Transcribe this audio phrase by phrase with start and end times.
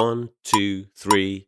[0.00, 1.44] One, two, three.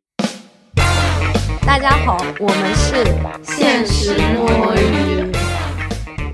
[1.64, 3.02] 大家好，我们是
[3.42, 5.32] 现实摸鱼。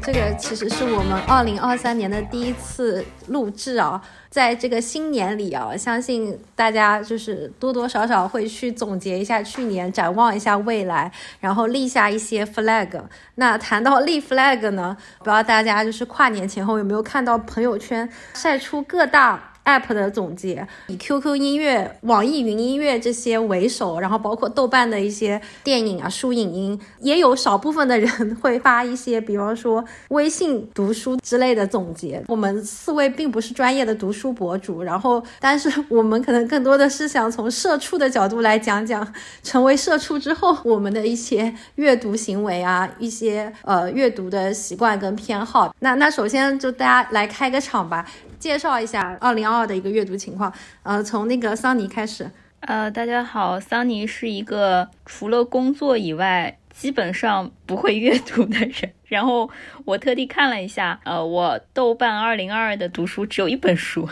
[0.02, 13.00] 这个其实是我们二零二三年的第一次录制啊，在这个新年里啊，相信大家就是多多少少会去总结一下去年，展望一下未来，然后立下一些 flag。
[13.36, 19.52] 那谈到立 flag 呢，不知道大家就是跨年前后有没有看到朋友圈晒出各大。
[19.68, 32.24] App 的总结，以 QQ 音乐、网易云音乐这些为首，然后包括豆瓣的一些电影啊、书影音，也有少部分的人会发一些， 比方说微信读书之类的总结。
[32.28, 39.06] 我们四位并不是专业的读书博主，然后但是我们可能更多的是想从社畜的角度来讲讲，
[39.42, 45.74] 成为社畜之后我们的一些阅读行为啊，一些呃阅读的习惯跟偏好。
[45.80, 48.06] 那那首先就大家来开个场吧。
[48.38, 50.52] 介绍一下二零二二的一个阅读情况，
[50.82, 52.30] 呃，从那个桑尼开始。
[52.60, 58.92] 呃，大家好，桑尼是一个除了工作以外基本上不会阅读的人。
[59.04, 59.48] 然后
[59.84, 64.08] 我特地看了一下，呃，我豆瓣二零二二的读书只有一本书，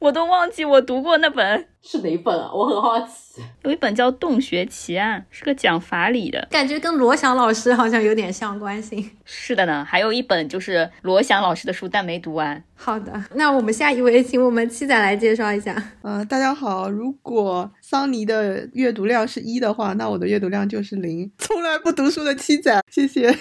[0.00, 1.68] 我都忘记我读过那本。
[1.88, 2.50] 是哪本啊？
[2.52, 3.40] 我很好奇。
[3.62, 9.08] 有一本叫《洞穴奇案》，是个讲法理的，感觉跟罗翔老师好像有点相关性。
[9.24, 12.60] 是的呢，还有一本就是罗翔老师的书，但没读完。
[12.74, 15.80] 好的，那我们下一位，请我们七仔来介绍一下。
[16.02, 16.90] 嗯，大家好。
[16.90, 21.30] 如果桑尼的阅读量是一的话，那我的阅读量就是零。
[21.38, 23.36] 从来不读书的七仔，谢谢。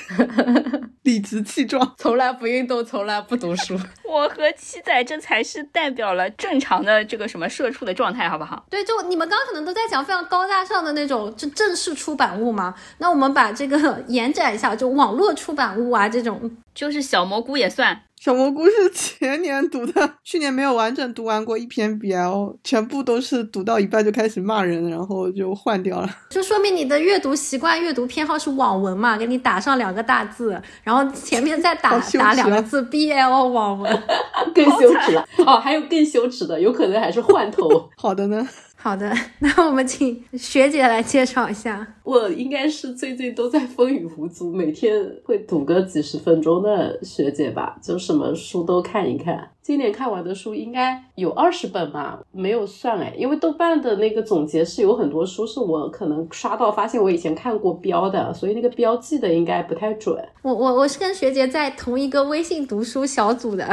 [1.03, 3.79] 理直气壮，从来不运动，从来不读书。
[4.03, 8.25] 我和七仔这才是代表了正常的这个什么社畜的状态。
[8.35, 8.65] 好不好？
[8.69, 12.75] 对，就你们刚刚可能都在讲非常高大上的那种就正式出版物嘛。
[12.97, 18.01] 那我们把这个 延展一下，就网络出版物啊，这种就是小蘑菇也算。
[18.19, 26.09] 小蘑菇是前年读的，去年没有完整读完过一篇 BL，全部都是读到一半就开始骂人，然后就换掉了。
[26.29, 29.15] 就说明你的阅读习惯、阅读偏好是网文嘛？
[29.15, 34.03] 给你打上两个大字，然后前面再打打两个字 BL 网文，
[34.55, 35.23] 更羞耻了。
[35.45, 37.69] 哦，还有更羞耻的，有可能还是换头。
[37.95, 38.47] 好的呢。
[38.75, 41.94] 好的，那我们请学姐来介绍一下。
[42.05, 49.49] 我应该是最近都在风雨无阻，每天会读个几十分钟的学姐吧，就什么书都看一看。
[49.59, 60.15] 今年看完的书应该有二十本吧，没有算哎，因为豆瓣的那个总结是有很多书是我可能刷到发现我以前看过标的，所以那个标记的应该不太准。
[60.43, 63.65] 我我我是跟学姐在同一个微信读书小组的。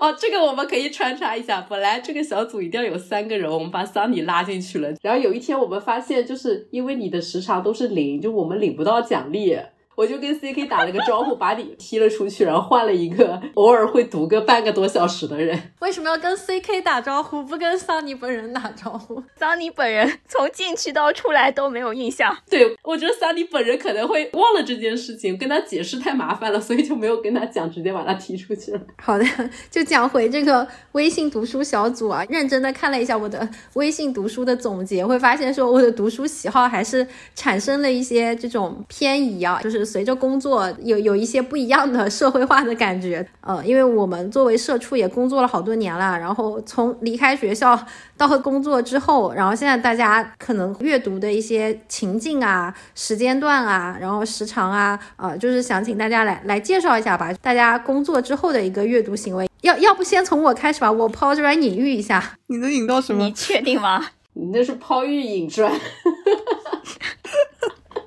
[0.00, 1.66] 哦，这个我们可以穿插一下。
[1.68, 4.90] 本来这个小组一定要有三个人，我们把桑尼拉进去了。
[5.02, 9.58] 然后有一天我们发现，就是因为你的时长都是零，就我们领不到奖励。
[9.98, 15.60] 我就跟 C K 打了个招呼，把你踢了出去，然后换了一个偶尔会读个半个多小时的人。
[15.80, 19.20] 为什么要跟 C K 打招呼，不跟桑尼本人打招呼？
[19.34, 22.32] 桑尼本人从进去到出来都没有印象。
[22.48, 28.80] 对，我觉得桑尼本人可能会忘了这件事情，跟他解释太麻烦了，所以就没有跟他讲，直接把他踢出去了。
[29.02, 29.24] 好的，
[29.68, 37.04] 就讲回这个微信读书小组啊，认真的看了一下我的微信读书的总结，会发现说我的读书喜好还是
[37.34, 40.68] 产生了一些这种偏移啊，就是随着工作。
[40.82, 47.78] 有有一些不一样的社会化的感觉， 呃，因为我们作为社畜也工作了好多年了，然后从离开学校
[48.16, 63.24] 到工作之后，然后现在大家可能阅读的一些情境啊、时间段啊、然后时长啊，呃，就是想请大家来来介绍一下吧，大家工作之后的一个阅读行为，要要不先从我开始吧，我抛砖引玉一下，你能引到什么？
[63.24, 64.04] 你确定吗？
[64.34, 65.72] 你那是抛玉引砖。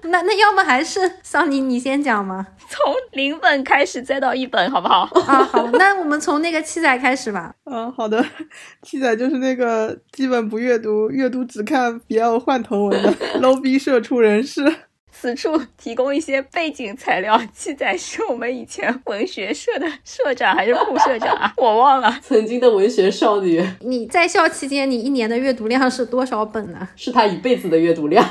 [0.04, 2.48] 那那要么还是桑尼，你先讲吗？
[2.70, 5.10] 从零本开始，再到一本，好不好？
[5.28, 7.54] 啊，好，那我们从那个七仔开始吧。
[7.66, 8.26] 嗯， 好的。
[8.82, 14.64] 七仔就是那个基本不阅读，阅读只看 BL 换头文的 low 逼社畜人士。
[15.14, 21.54] 此处提供一些背景材料，七仔是我们以前文学社的社长还是副社长啊？
[21.58, 22.18] 我忘了。
[22.24, 23.62] 曾经的文学少女。
[23.82, 26.88] 你在校期间，你一年的阅读量是多少本呢？
[26.96, 28.26] 是他一辈子的阅读量。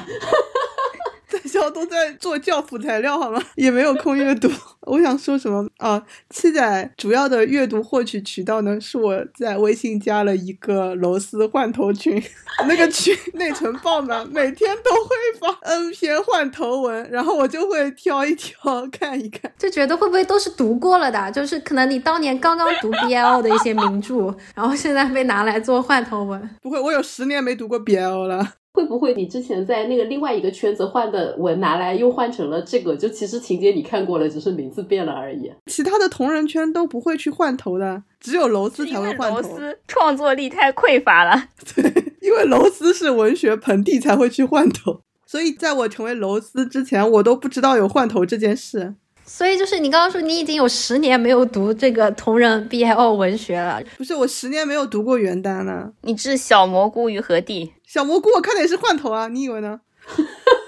[1.31, 3.41] 在校都在做教辅材料，好吗？
[3.55, 4.51] 也没有空阅读。
[4.83, 6.03] 我想说什么啊？
[6.31, 12.21] 七仔主要的阅读获取渠道呢，是我在微信加了一个螺丝换头群，
[12.67, 21.31] 那个群内存爆满，每天都会发 N 篇换头文，然后我就会挑一挑 看一看，就觉得会不会都是读过了的？
[21.31, 26.51] 就是可能你当年刚刚读 BL 的一些名著，然后现在被拿来做换头文。
[26.63, 28.55] 不会，我有十年没读过 BL 了。
[28.73, 32.97] 会不会你之前在那个另外一个圈子换的文拿来又换成了这个？
[32.97, 35.51] 就其实情节你看过了，只是名字变了而已。
[35.67, 39.37] 其他的同人圈都不会去换头的，只有楼丝才会换头。
[39.37, 41.85] 楼丝创作力太匮乏了， 对，
[42.21, 48.95] 因为楼丝是文学盆地才会去换头，所以在我成为楼丝之前，我都不知道有换头这件事。
[49.25, 55.93] 所以就是你刚刚说你已经有十年没有读这个同人 BL 文学了，不是我十年没有读过原单了。
[56.03, 57.73] 你置小蘑菇于何地？
[57.93, 59.81] 小蘑菇我看的也是换头啊，你以为呢？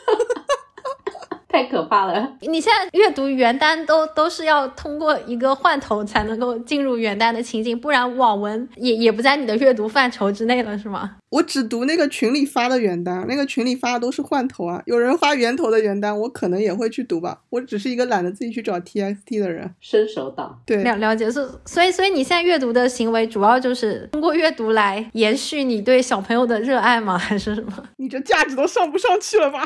[1.53, 2.33] 太可怕了！
[2.41, 11.17] 你现在阅读原单都都是要通过一个换头才能够进入原单的情景，不然网文也也不在你的阅读范畴之内了，是吗？
[11.29, 14.83] 我只读那个群里发的原单，那个群里发的都是换头啊。
[14.87, 17.41] 有人发原头的原单，我可能也会去读吧。
[17.51, 20.59] 我只是一个懒得自己去找 TXT 的人，伸手党。
[20.65, 27.19] 对，了了解是，所以所以你现在阅读的行为主要就是通过阅读来延续你对小朋友的热爱吗？
[27.19, 27.73] 还是什么？
[27.99, 29.63] 你这价值都上不上去了吧？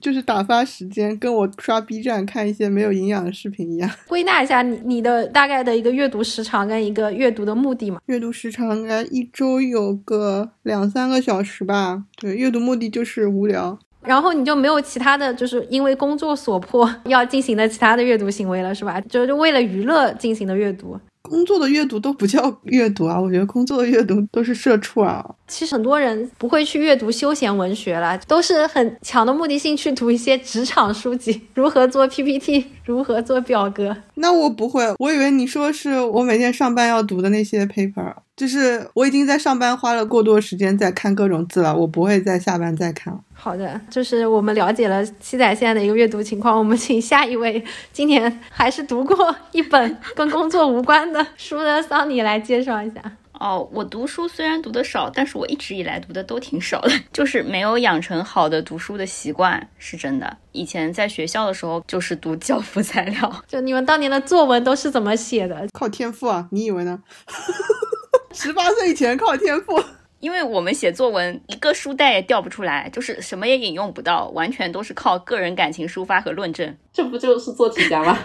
[0.00, 3.90] 就是打发时间，跟我刷 B 站看一些没有营养的视频一样。
[4.08, 8.00] 归纳一下，你你的大概的一个阅读时长跟一个阅读的目的嘛？
[8.06, 12.04] 阅读时长应该一周有个两三个小时吧。
[12.16, 13.78] 对，阅读目的就是无聊。
[14.02, 19.00] 然后你就没有其他的就是因为工作所迫要进行的其他的阅读行为了，是吧？
[19.02, 20.98] 就就为了娱乐进行的阅读。
[21.28, 25.24] 工作的阅读都不叫阅读啊，我觉得工作的阅读都是社畜啊。
[25.46, 33.94] 其实很多人不会去阅读休闲文学了，都是很强的目的性去读一些职场书籍，如何做 PPT，如何做表格。
[34.14, 43.20] 那我不会，我以为你说是我每天上班要读的那些 paper，就是我已经在上班花了过多时间在看各种字了，我不会在下班再看了。
[43.34, 47.62] 好的，就是我们了解了七仔现在的一个阅读情况，我们请下一位
[47.92, 53.02] 今年还是读过一本跟工作无关的书的桑尼来介绍一下。
[53.38, 60.36] 哦，我读书虽然读的少，但是我一直以来读的都挺少的， 就是没有养成好的读书的习惯，是真的。
[60.52, 65.66] 以前在学校的时候就是读教辅材料， 就你们当年的作文都是怎么写的？
[65.72, 67.00] 靠天赋啊，你以为呢？
[68.32, 69.82] 十八岁以前靠天赋。
[70.20, 76.76] 因为我们写作文一个书袋也掉不出来，就是什么也引用不到，完全都是靠个人感情抒发和论证。
[76.92, 78.18] 这不就是做题家吗？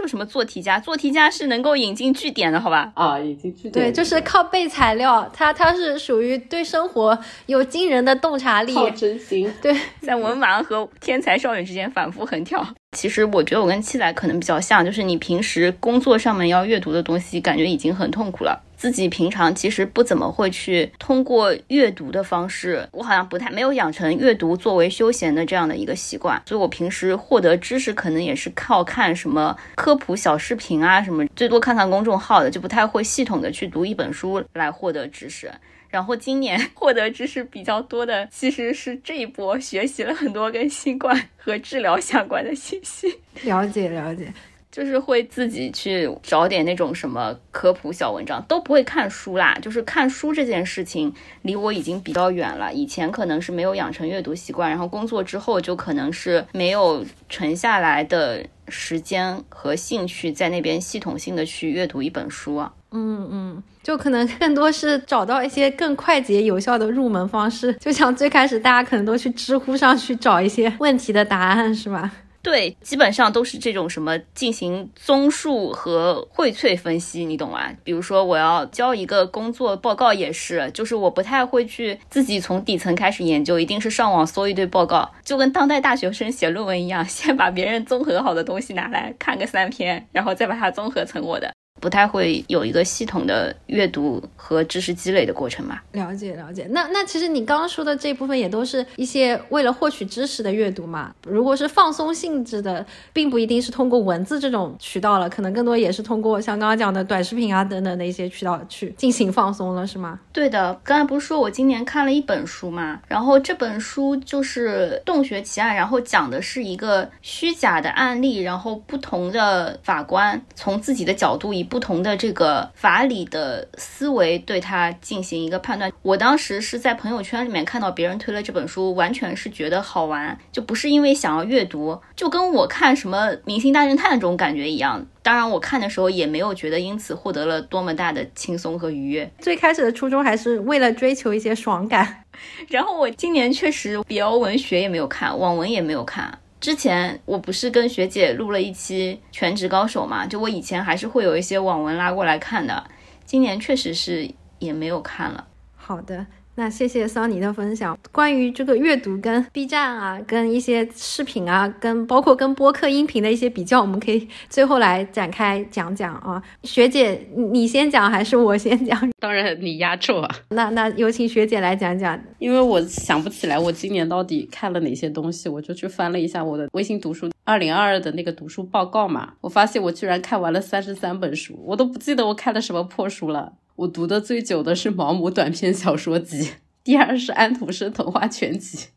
[0.00, 2.90] 就什么做题家，做题家是能够引经据典的，好吧？
[2.94, 3.72] 啊，引经据典。
[3.72, 9.52] 对，就是靠背材料，他他是属于对生活有惊人的洞察力，靠真心。
[9.60, 12.66] 对，在文盲和天才少女之间反复横跳。
[12.96, 18.60] 其实我觉得我跟七仔可能比较像，就是你平时工作上面要阅读的东西，感觉已经很痛苦了。
[18.80, 35.52] 自己平常其实不怎么会去通过阅读的方式，我好像不太没有养成阅读作为休闲的这样的一个习惯，所以我平时获得知识可能也是靠看什么科普小视频啊，什么最多看看公众号的，就不太会系统的去读一本书来获得知识。
[35.90, 43.14] 然后今年获得知识比较多的其实是这一波，学习了很多跟新冠和治疗相关的信息。
[43.42, 44.32] 了解了解。
[44.70, 49.56] 就是会自己去找点那种什么科普小文章，都不会看书啦。
[49.60, 51.12] 就是看书这件事情
[51.42, 52.72] 离我已经比较远了。
[52.72, 62.72] 以前可能是没有养成阅读习惯，然后工作之后就可能是没有沉下来的时间和兴趣在那边系统性的去阅读一本书啊。
[62.92, 72.10] 嗯嗯，就可能更多是找到一些更快捷有效的入门方式，就像最开始大家可能都去知乎上去找一些问题的答案，是吧？
[72.42, 77.70] 对，基本上都是这种什么进行综述和荟萃分析，你懂吗？
[77.84, 91.52] 比如说我要交一个工作报告，也是，就是我不太会去自己从底层开始研究，一定是上网搜一堆报告，就跟当代大学生写论文一样，先把别人综合好的东西拿来看个三篇，然后再把它综合成我的。
[91.80, 95.80] 不太会有一个系统的阅读和知识积累的过程嘛？
[95.92, 96.66] 了解了解。
[96.70, 101.12] 那那其实你刚刚说的这部分也都是一些为了获取知识的阅读嘛？
[101.24, 110.20] 如果是放松性质的，并不一定是通过文字这种渠道了，可能更多也是通过像刚刚讲的短视频啊等等的一些渠道去进行放松了，是吗？
[110.32, 110.78] 对的。
[110.84, 113.00] 刚才不是说我今年看了一本书嘛？
[113.08, 125.90] 然后这本书就是《洞穴奇案》，然后讲的是一个虚假的案例，然后不同的法官从自己的角度以不同的这个法理的思维对它进行一个判断。
[126.02, 135.06] 我当时是在朋友圈里面看到别人推了这本书，完全是觉得好玩，就不是因为想要阅读，就跟我看什么《明星大侦探》这种感觉一样。
[135.22, 139.30] 当然，我看的时候也没有觉得因此获得了多么大的轻松和愉悦。
[139.38, 142.24] 最开始的初衷还是为了追求一些爽感。
[142.68, 146.38] 然后我今年确实 BL 文学也没有看，网文也没有看。
[146.60, 150.26] 之前我不是跟学姐录了一期《全职高手》嘛？
[150.26, 152.84] 就我以前还是会有一些网文拉过来看的，
[153.24, 155.48] 今年确实是也没有看了。
[155.74, 156.26] 好的。
[156.60, 157.98] 那谢谢桑尼的分享。
[158.12, 166.42] 关于这个阅读跟 B 站啊，跟一些视频啊，跟包括跟播客音频的一些比较，我们可以最后来展开讲讲啊。
[166.62, 169.00] 学姐，你先讲还是我先讲？
[169.18, 170.28] 当然你压轴啊。
[170.50, 172.20] 那那有请学姐来讲讲。
[172.38, 179.32] 因为我想不起来我今年到底看了哪些东西，我就去翻了一下我的微信读书二零二二的那个读书报告嘛。
[179.40, 183.54] 我发现我居然看完了三十三本书，我都不记得我看了什么破书了。
[183.80, 186.50] 我读的最久的是毛姆短篇小说集，
[186.84, 188.88] 第二是安徒生童话全集。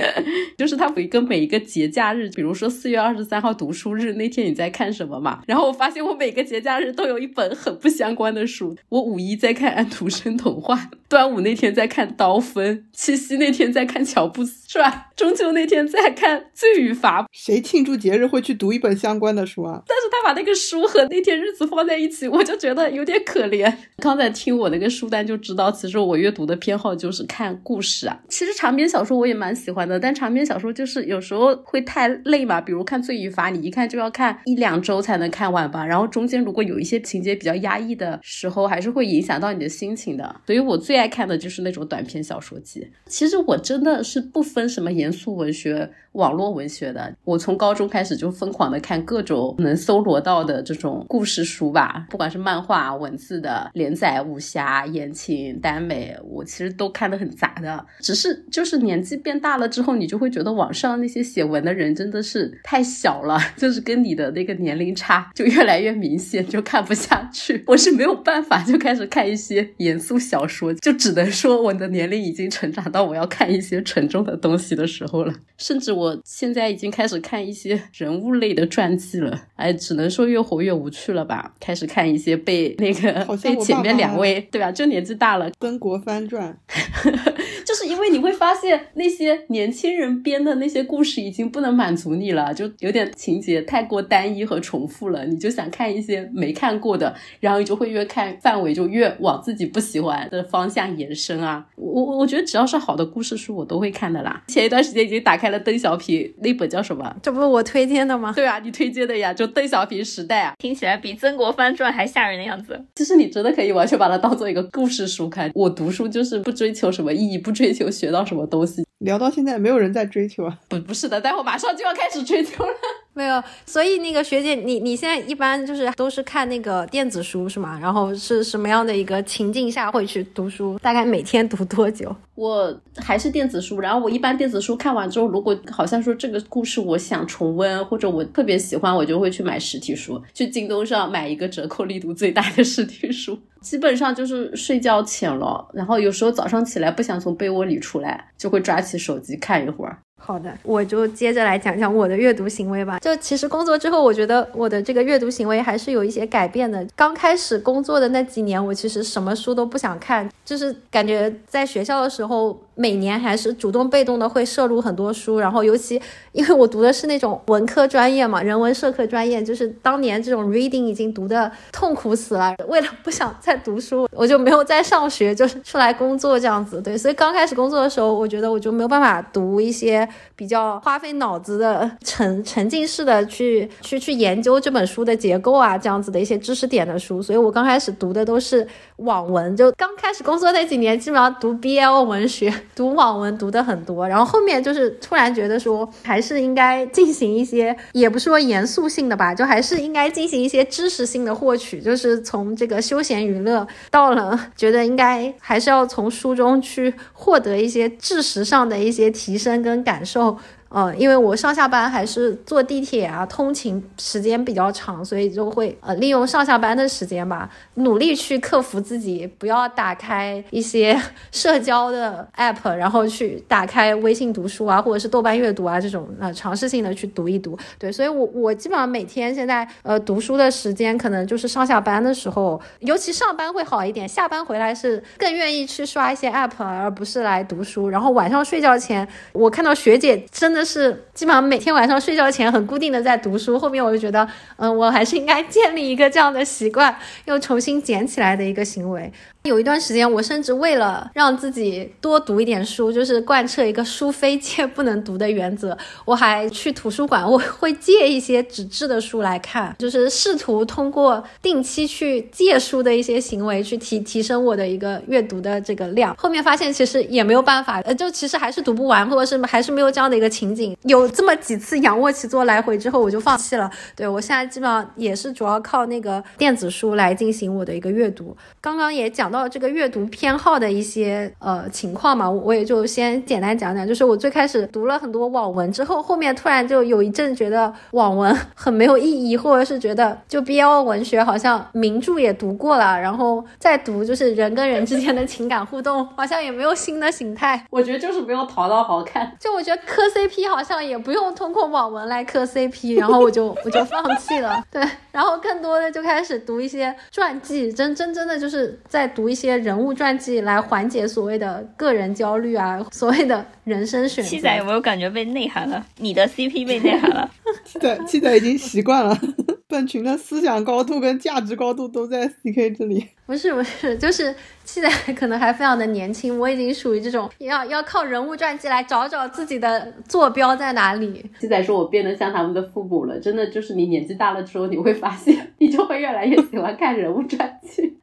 [0.56, 5.42] 就是他有一个每一个节假日，比如说四月二十三号读书日那天你在看什么嘛？
[5.46, 8.76] 然后我发现我每个节假日都有一本很不相关的书。
[8.88, 17.26] 我五一在看安徒生童话，端午那天在看刀锋，七夕那天在看乔布斯传，中秋那天在看罪与罚。
[17.30, 19.82] 谁庆祝节日会去读一本相关的书啊？
[19.86, 23.72] 但是他把那个书和那天日子放在一起，我就觉得有点可怜。
[23.98, 28.18] 刚才听我那个书单就知道，其实我阅读的偏好就是看故事啊。
[28.28, 29.83] 其实长篇小说我也蛮喜欢。
[30.00, 35.84] 但长篇小说就是有时候会太累嘛，比如看《罪与罚》，你一看就要看一两周才能看完吧。
[35.84, 40.36] 然后中间如果有一些情节比较压抑的时候，还是会影响到你的心情的。
[40.46, 42.86] 所以我最爱看的就是那种短篇小说集。
[43.06, 45.90] 其实我真的是不分什么严肃文学。
[46.14, 57.84] 网络文学的，我从高中开始就疯狂的看各种能搜罗到的这种故事书吧，不管是漫画、文字的连载、武侠、言情、耽美，我其实都看得很杂的。
[57.98, 67.64] 只是就是年纪变大了之后，你就会觉得网上那些写文的人真的是太小了， 就是跟你的那个年龄差就越来越明显，就看不下去。
[67.66, 76.03] 我是没有办法就开始看一些严肃小说，就只能说我的年龄已经成长到我要看一些沉重的东西的时候了，甚至我。
[76.04, 81.54] 我现在已经开始看一些 人物类的传记了，哎，只能说越活越无趣了吧。
[81.58, 86.54] 开始看一些被那个 被前面两位对吧，就年纪大了，曾国藩传，
[87.64, 101.66] 就是因为你会发现那些年轻人编的那些故事已经不能满足你了，就有点情节太过单一和重复了，你就想看一些没看过的，然后你就会越看范围就越往自己不喜欢的方向延伸啊。
[101.76, 104.42] 我我我觉得只要是好的故事书，我都会看的啦。
[104.48, 105.93] 前一段时间已经打开了邓小。
[105.94, 107.14] 小品那本叫什么？
[107.22, 108.32] 这不是我推荐的吗？
[108.34, 112.84] 对啊，你推荐的呀，就邓小平时代啊，听起来比《曾国藩传》还吓人的样子。
[112.96, 115.52] 其实你真的可以完全把它当做一个故事书看。
[115.54, 118.84] 我读书就是不追求什么意义，不追求学到什么东西。
[119.04, 120.58] 聊到现在，没有人在追求啊？
[120.66, 122.70] 不，不是的，待会马上就要开始追求了。
[123.12, 127.78] 没有，所以那个学姐，你你现在一般就是都是看那个电子书是吗？
[127.80, 130.78] 然后是什么样的一个情境下会去读书？
[130.80, 132.16] 大概每天读多久？
[132.34, 143.38] 我还是电子书，然后我一般电子书看完之后，如果好像说这个故事我想重温，或者我特别喜欢，我就会去买实体书，去京东上买一个折扣力度最大的实体书。
[143.64, 149.98] 基本上就是睡觉浅了，然后有时候早上起来不想从被窝里出来，就会抓起手机看一会儿。
[150.26, 152.98] 好的，我就接着来讲讲我的阅读行为吧。
[153.00, 156.86] 就其实工作之后，我觉得我的这个阅读行为还是有一些改变的。
[156.96, 162.58] 刚开始工作的那几年，我其实什么书都不想看，就是感觉在学校的时候。
[162.76, 166.02] 每年还是主动被动的会摄入很多书，然后尤其
[166.32, 172.52] 因为我读的是那种文科专业嘛，人文社科专业，就是当年这种 reading 已经读的痛苦死了。
[172.66, 176.82] 为了不想再读书，我就没有再上学，就是出来工作这样子。
[176.82, 187.22] 对，所以刚开始工作的时候，我觉得我就没有办法读一些比较花费脑子的沉沉浸式的去去去研究这本书的结构啊，这样子的一些知识点的书。
[187.22, 188.66] 所以我刚开始读的都是
[188.96, 192.52] 网文，就刚开始工作那几年，基本上读 BL 文学。
[192.74, 210.36] 读网文读的很多，然后后面就是突然觉得说，还是应该进行一些，也不是说严肃性的吧，就还是应该进行一些知识性的获取，就是从这个休闲娱乐到了觉得应该还是要从书中去获得一些知识上的一些提升跟感受。
[210.74, 221.00] 呃，因为我上下班还是坐地铁啊，通勤时间比较长，所以就会呃利用上下班的时间吧，努力去克服自己，不要打开一些
[221.30, 227.56] 社交的 app，然后去打开微信读书啊，或者是豆瓣阅读啊这种呃尝试性的去读一读。
[227.78, 237.88] 对，所以我我基本上每天现在呃读书的时间可能就是上下班的时候，尤其上班会好一点，下班回来是更愿意去刷一些 app，而不是来读书。
[237.88, 240.63] 然后晚上睡觉前，我看到学姐真的。
[240.64, 249.12] 是基本上每天晚上睡觉前很固定的在读书，后面我就觉得，嗯，我还是应该建立一个这样的习惯，又重新捡起来的一个行为。
[249.46, 266.16] 有一段时间，我甚至为了让自己多读一点书，就是贯彻一个书非借不能读的原则，我还去图书馆，我会借一些纸质的书来看，就是试图通过定期去借书的一些行为去提提升我的一个阅读的这个量。
[266.16, 270.74] 后面发现其实也没有办法，呃，就其实还是读不完，或者是还是没有这样的一个情景。
[270.84, 273.70] 有这么几次仰卧起坐来回之后，我就放弃了。
[273.94, 278.34] 对我现在基本上也是主要靠那个电子书来进行我的一个阅读。
[278.62, 283.86] 刚刚也讲到这个阅读偏好的一些呃情况嘛，我也就先简单讲讲。
[283.86, 297.66] 就是我最开始读了很多网文之后，后面突然就有一阵觉得网文很没有意义，或者是觉得就 BL 文学好像名著也读过了，然后再读就是人跟人之间的情感互动，好像也没有新的形态。
[297.70, 299.30] 我觉得就是不用淘到好看。
[299.40, 304.62] 就我觉得磕 CP 好像也不用通过网文来磕 CP，然后我就 我就放弃了。
[304.70, 314.30] 对，然后更多的就开始读一些传记，真真真的就是在读一些人物传记来缓解所谓的个人焦虑啊，所谓的人生选择。
[314.30, 315.84] 七仔有没有感觉被内涵了？
[315.98, 317.30] 你的 CP 被内涵了。
[317.64, 319.16] 七仔七仔已经习惯了，
[319.68, 323.06] 本群的思想高度跟价值高度都在 CK 这里。
[323.26, 331.24] 不是不是，就是七仔可能还非常的年轻，我已经属于这种要要靠人物传记来找找自己的坐标在哪里。
[331.40, 337.98] 七仔说我变得像他们的父母了，真的就是你年纪大了之后，你会发现你就会越来越喜欢看人物传记。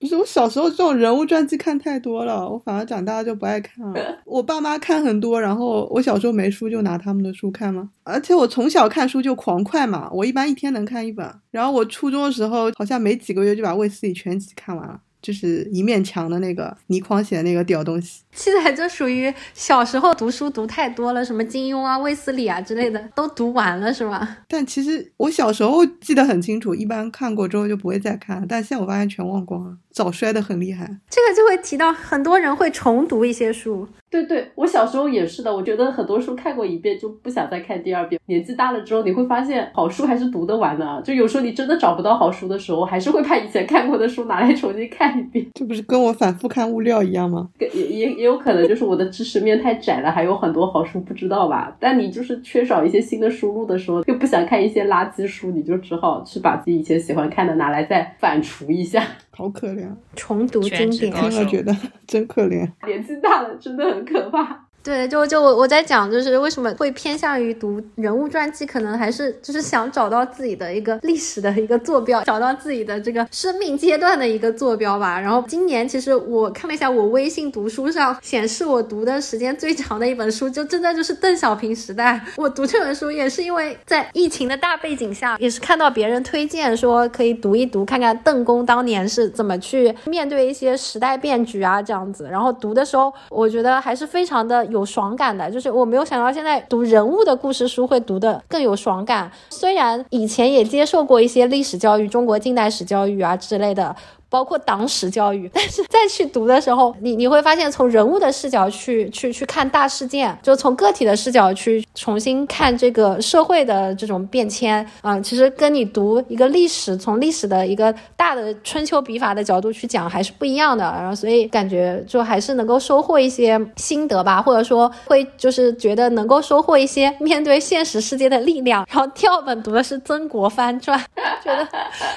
[0.00, 4.00] 不是我小时候这种人物传记看太多了，我反而长大就不爱看了。
[4.24, 7.90] 我爸妈看很多，然后我小时候没书就拿他们的书看嘛。
[8.04, 11.28] 而且我从小看书就狂快嘛，我一般一天能看一本。
[11.50, 15.00] 然后我初中的时候好像没几个月就把卫斯理全集看完了。
[15.20, 24.38] 就是一面墙的那个倪匡写的那个屌东西，现在就属于小时候读书读太多了，什么金庸啊、卫斯理啊之类的都读完了，是吧？
[24.48, 30.86] 但其实我小时候记得很清楚，一般看过之后就不会再看，但现在我发现全忘光了，早衰的很厉害。
[31.10, 33.88] 这个就会提到很多人会重读一些书。
[34.10, 35.54] 对对，我小时候也是的。
[35.54, 38.18] 我觉得很多书看过一遍就不想再看第二遍。
[38.24, 41.02] 年纪大了之后，你会发现好书还是读得完的。
[41.04, 45.46] 就有时候你真的找不到好书的时候，还是会把以前看过的书拿来重新看一遍。
[45.52, 47.50] 这不是跟我反复看物料一样吗？
[47.60, 51.74] 也也也有可能就是我的知识面太窄了，还有很多好书不知道吧。
[51.80, 59.02] 但你就是缺少一些新的输入的时候，又不想看一些垃圾书，你就只好去把自己以前喜欢看的拿来再反刍一下。
[59.30, 61.74] 好可怜，重读经典，听了觉得
[62.06, 62.70] 真可怜。
[62.86, 64.67] 年纪大了真的很可怕。
[64.88, 75.20] 对，就就我我在讲，就是为什么会偏向于读人物传记，可能还是就是想找到自己的一个历史的一个坐标，找到自己的这个生命阶段的一个坐标吧。
[75.20, 82.18] 然后今年其实我看了一下，我微信读书上显示我读的时间最长的一本书，就真的就是邓小平时代。
[82.36, 92.26] 我读这本书也是因为在疫情的大背景下，也是看到别人推荐说可以读一读，看看邓公当年是怎么去面对一些时代变局啊这样子。
[92.30, 94.77] 然后读的时候，我觉得还是非常的有。
[94.78, 99.30] 有爽感的，就是我没有想到现在读人物的故事书会读的更有爽感。
[99.50, 103.94] 虽然以前也接受过一些历史教育、中国近代史教育啊之类的。
[104.30, 120.84] 包括党史教育， 但是再去读的时候，你你会发现，从人物的视角去去去看大事件，就从个体的视角去重新看这个社会的这种变迁，嗯，其实跟你读一个历史，从历史的一个大的春秋笔法的角度去讲，还是不一样的。
[120.84, 128.86] 然后，所以感觉就还是能够收获一些心得吧，或者说会就是觉得能够收获一些面对现实世界的力量。
[128.90, 130.98] 然后第二本读的是《曾国藩传》，
[131.42, 131.66] 觉得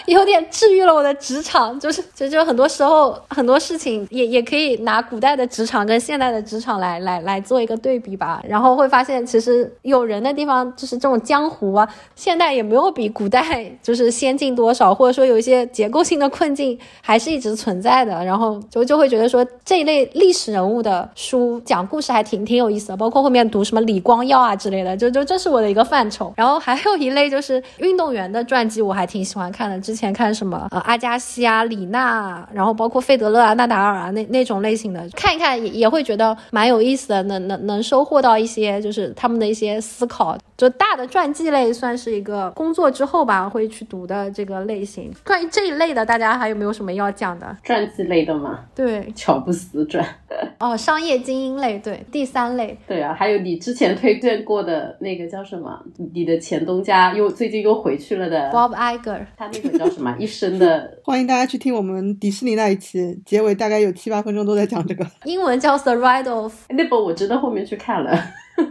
[0.08, 2.01] 有点治愈了我的职场，就是。
[2.14, 26.34] 就就很多时候很多事情也也可以拿古代的职场跟现代的职场来来来做一个对比吧，然后会发现其实有人的地方就是这种江湖啊，现代也没有比古代就是先进多少，或者说有一些结构性的困境还是一直存在的，然后就就会觉得说这一类历史人物的书讲故事还挺挺有意思的，包括后面读什么李光耀啊之类的，就就这是我的一个范畴。
[26.38, 31.82] 然后还有一类就是运动员的传记，我还挺喜欢看的，之前看什么呃阿加西啊李。
[31.92, 40.38] 那然后包括费德勒啊、纳达尔啊那那种类型的，看一看也也会觉得蛮有意思的，能能能收获到一些就是他们的一些思考。
[40.62, 45.12] 就大的传记类算是一个工作之后吧会去读的这个类型。
[45.26, 47.58] 关于这一类的，大家还有没有什么要讲的？
[47.64, 48.60] 传记类的吗？
[48.76, 50.06] 对，乔布斯传。
[50.60, 52.78] 哦，商业精英类，对，第三类。
[52.88, 55.84] 对啊，还有你之前推荐过的那个叫什么？
[56.14, 60.16] 你的前东家又最近又回去了的 Bob Iger，他那个叫什么？
[60.22, 60.96] 一生的。
[61.04, 65.04] 欢迎大家去听我们迪士尼那一期，结尾大概有七八分钟都在讲这个。
[65.24, 66.54] 英文叫 The Ride of。
[66.70, 68.12] 那本我真的后面去看了。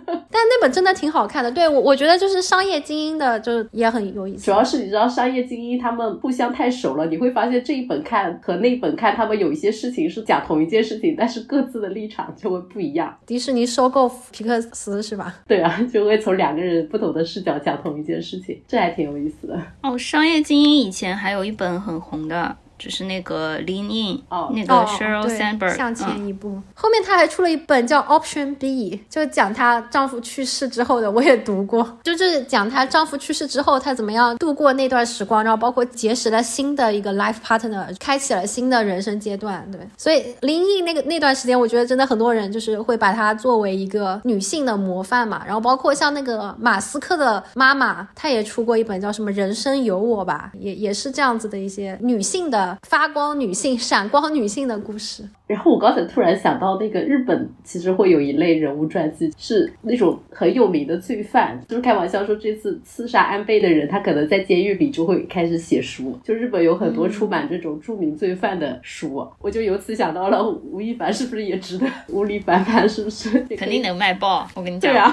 [0.07, 1.51] 但 但那本真的挺好看的。
[1.53, 4.47] 对我，我觉得就是商业精英的，就也很有意思。
[4.47, 13.15] 主要是你知道，商业精英他们互相太熟了，你会发现这一本看和那本看，他们有一些事情是讲同一件事情，但是各自的立场就会不一样。
[13.27, 15.35] 迪士尼收购皮克斯是吧？
[15.47, 19.61] 对啊， 就会从两个人不同的视角讲同一件事情，这还挺有意思的。
[19.83, 22.57] 哦，商业精英以前还有一本很红的。
[22.81, 26.59] 就是那个 Lean In，哦那个 Sheryl 对 Sandberg，向嗯前一步。
[26.75, 39.69] 后面她还出了一本叫《Option B》，就讲她丈夫去世之后的，我也读过，就是讲她丈夫去世之后，她怎么样度过那段时光，然后包括结识了新的一个 life partner，开启了新的人生阶段。
[39.71, 45.43] 对，所以林毅那个那段时间，我觉得真的很多人就是会把她作为一个女性的模范嘛。
[45.45, 55.29] 然后包括像那个马斯克的妈妈，她也出过一本叫什么《人生有我》吧，也也是这样子的一些女性的发光女性、闪光女性的故事。
[55.47, 66.17] 然后我刚才突然想到，那个日本其实会有一类人物传记，是那种很有名的罪犯，就是开玩笑说这次刺杀安倍的人，他可能在监狱里就会开始写书。
[66.23, 72.89] 就日本有很多出版这种著名罪犯的书，我就由此想到了吴亦凡是不是也值得吴亦凡凡？
[72.89, 73.29] 是不是？
[73.57, 74.49] 肯定能卖爆。
[74.55, 75.13] 我跟你讲，对啊，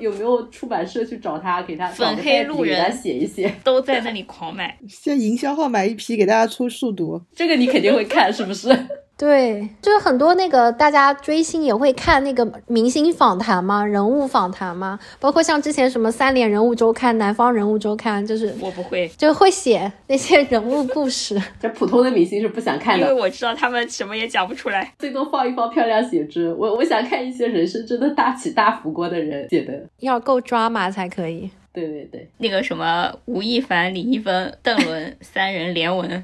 [0.00, 3.54] 有没有出版社去找他，给他粉找个黑路人写一写？
[3.62, 4.76] 都在那里狂买。
[4.88, 7.20] 现在营销号买一批，给大家出速读。
[7.34, 8.68] 这个你肯定会看，是不是？
[9.18, 21.40] 对，就是很多那个大家追星也会看那个明星访谈嘛，人物访谈嘛，包括像之前什么三联人物周刊、南方人物周刊，就是我不会，就会写那些人物故事。
[21.58, 24.92] 这普通的明星是不想看的，因为我知道他们什么也讲不出来。
[24.98, 26.54] 最多放一放漂亮写真。
[26.54, 29.72] 我我想看一些人生真的大起大伏过的人写的。
[30.00, 31.50] 要够抓马才可以。
[31.72, 36.22] 对对对，那个什么吴亦凡、李易峰、邓伦三人联文，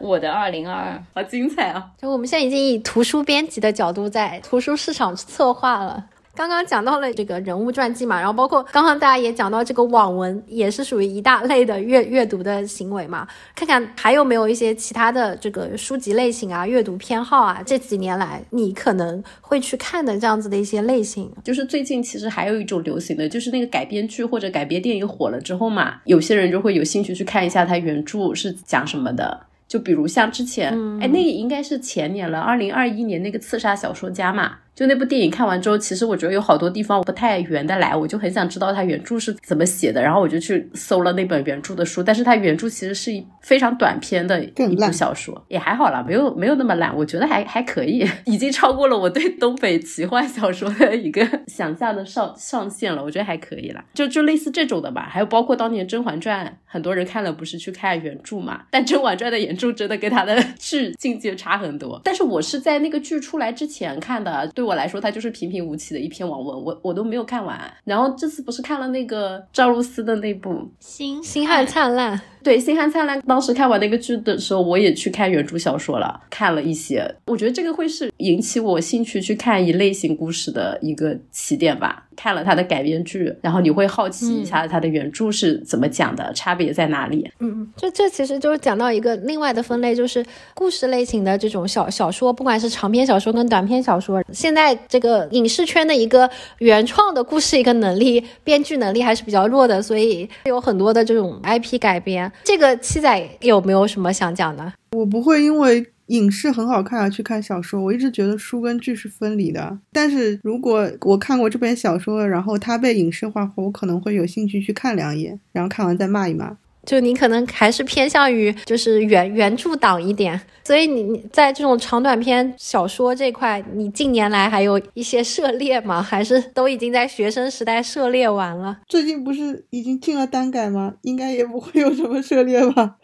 [0.00, 1.02] 我的二零二二。
[1.14, 1.90] 好精彩啊！
[2.00, 6.06] 就我们现在已经以图书编辑的角度在图书市场策划了。
[6.34, 21.32] 刚刚讲到了这个人物传记嘛，然后包括刚刚大家也讲到这个网文也是属于一大类的阅阅读的行为嘛，看看还有没有一些其他的这个书籍类型啊、阅读偏好啊，这几年来你可能会去看的这样子的一些类型。
[21.42, 29.46] 就是最近其实还有一种流行的，就是那个改编剧或者改编电影火了之后嘛，有些人就会有兴趣去看一下它原著是讲什么的。
[29.66, 34.58] 就比如像之前，哎、那也应该是前年了，二零二一年那个刺杀小说家嘛。
[34.76, 77.12] 就那部电影看完之后，其实我觉得有好多地方不太圆得来，我就很想知道它原著是怎么写的，然后我就去搜了那本原著的书，但是它原著其实是一非常短篇的一部小说，也还好啦，没有没有那么烂，我觉得还还可以， 已经超过了我对东北奇幻小说的一个想象的上上限了，我觉得还可以啦，就就类似这种的吧，还有包括当年《甄嬛传》，很多人看了不是去看原著嘛，但《甄嬛传》的原著真的跟它的剧境界差很多，但是我是在那个剧出来之前看的，对我来说它就是平平无奇的一篇网文，我我都没有看完，然后这次不是看了那个赵露思的那部星星汉灿烂，对《星汉灿烂》，当时看完那个剧的时候，我也去看原著小说了，看了一些。
[77.26, 82.04] 我觉得这个会是引起我兴趣去看一类型故事的一个起点吧。
[82.16, 87.30] 看了它的改编剧，然后你会好奇一下它的原著是怎么讲的，差别在哪里。
[87.40, 96.30] 嗯，这这其实就是讲到一个另外的分类，就是故事类型的这种小小说，不管是长篇小说跟短篇小说，现在这个影视圈的一个
[96.60, 102.32] 原创的故事一个能力，编剧能力还是比较弱的，所以有很多的这种 IP 改编。
[102.44, 104.72] 这个七仔有没有什么想讲的？
[104.92, 109.78] 我不会因为影视很好看而去看小说，我一直觉得书跟剧是分离的。
[109.92, 116.56] 但是如果我看过这本小说，然后它被影视化后，我可能会有兴趣去看两眼，然后看完再骂一骂。
[116.86, 126.00] 就你可能还是偏向于就是原原著党一点，所以你你在这种长短篇小说这块，你近年来还有一些涉猎吗？
[126.00, 128.78] 还是都已经在学生时代涉猎完了？
[128.86, 130.94] 最近不是已经进了单改吗？
[131.02, 132.96] 应该也不会有什么涉猎吧。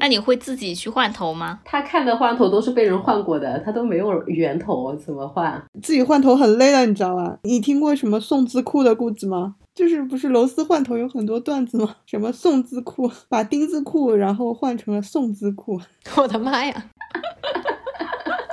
[0.00, 1.58] 那你会自己去换头吗？
[1.64, 5.60] 他看的换头都是被人换过的，他都没有源头，怎么换？
[5.82, 7.38] 自己换头很累的，你知道吧？
[7.42, 9.56] 你听过什么宋字库的故事吗？
[9.78, 11.94] 就是不是螺丝换头有很多段子吗？
[12.04, 15.80] 什么送字裤，把丁字裤然后换成了送字裤。
[16.16, 16.74] 我的妈呀！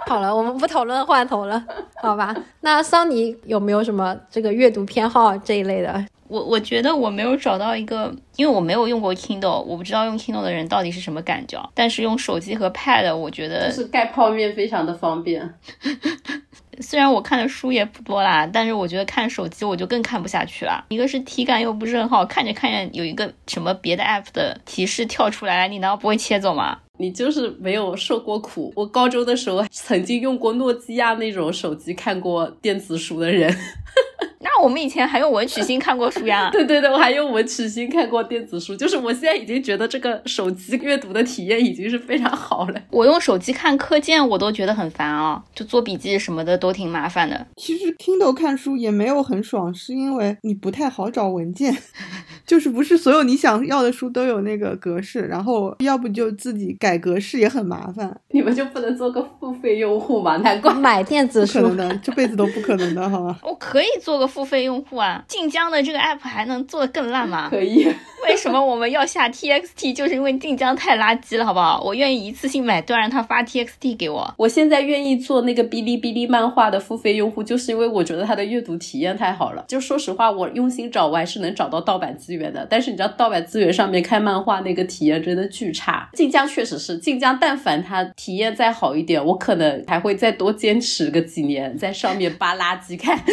[0.05, 2.35] 好了，我们不讨论换头了，好吧？
[2.61, 6.05] 那桑尼有没有什么这个阅读偏好这一类的？
[6.27, 11.59] 我我觉得我没有找到一个，因为我没有用过 Kindle，我不知道用 Kindle 的人到底是什么感觉。
[11.73, 15.55] 但是用手机和 Pad，我觉得就是盖泡面非常的方便。
[16.81, 20.85] 虽然我看的书也不多啦，但是我觉得看手机我就更看不下去了。
[20.89, 26.79] 一个是体感又不是很好，看着看着有一个什么别的 app 的提示跳出来，你难道不会切走吗？
[26.97, 28.71] 你就是没有受过苦。
[28.73, 33.53] 我高中的时候曾经用过诺基亚那种手机看过电子书的人。
[34.41, 36.49] 那我们以前还用文曲星看过书呀。
[36.53, 42.81] 对对对，我还用文曲星看过电子书，就是我现在已经觉得这个手机阅读的体验已经是非常好了。
[42.91, 47.45] 我用手机看课件，我都觉得很烦啊，就做笔记什么的都挺麻烦的。
[47.55, 51.75] 其实 Kindle 看书也没有很爽，是因为你不太好找文件，
[52.45, 58.15] 就是不是所有你想要的书都有那个格式，然后要不就自己改格式也很麻烦。
[58.29, 60.37] 你们就不能做个付费用户吗？
[60.37, 63.37] 难怪买电子书可能的，这辈子都不可能的，好吗？
[63.43, 67.47] 我可以做个付费用户啊，晋江的这个 app 还能做的更烂吗？
[67.49, 67.87] 可以。
[68.25, 69.93] 为什么我们要下 TXT？
[69.93, 71.79] 就是因为晋江太垃圾了，好不好？
[71.85, 74.33] 我愿意一次性买断，让他发 TXT 给我。
[74.35, 79.63] 我现在愿意做那个哔哩哔哩漫画的付费用户，就是因为我觉得它的阅读体验太好了。
[79.67, 82.65] 就说实话，我用心找，我还是能找到盗版资源的。
[82.67, 86.09] 但是你知道，盗版资源上面看漫画那个体验真的巨差。
[86.13, 93.23] 晋江确实是晋江，但凡它体验再好一点，我可能还会再多坚持个几年，在上面扒垃圾看。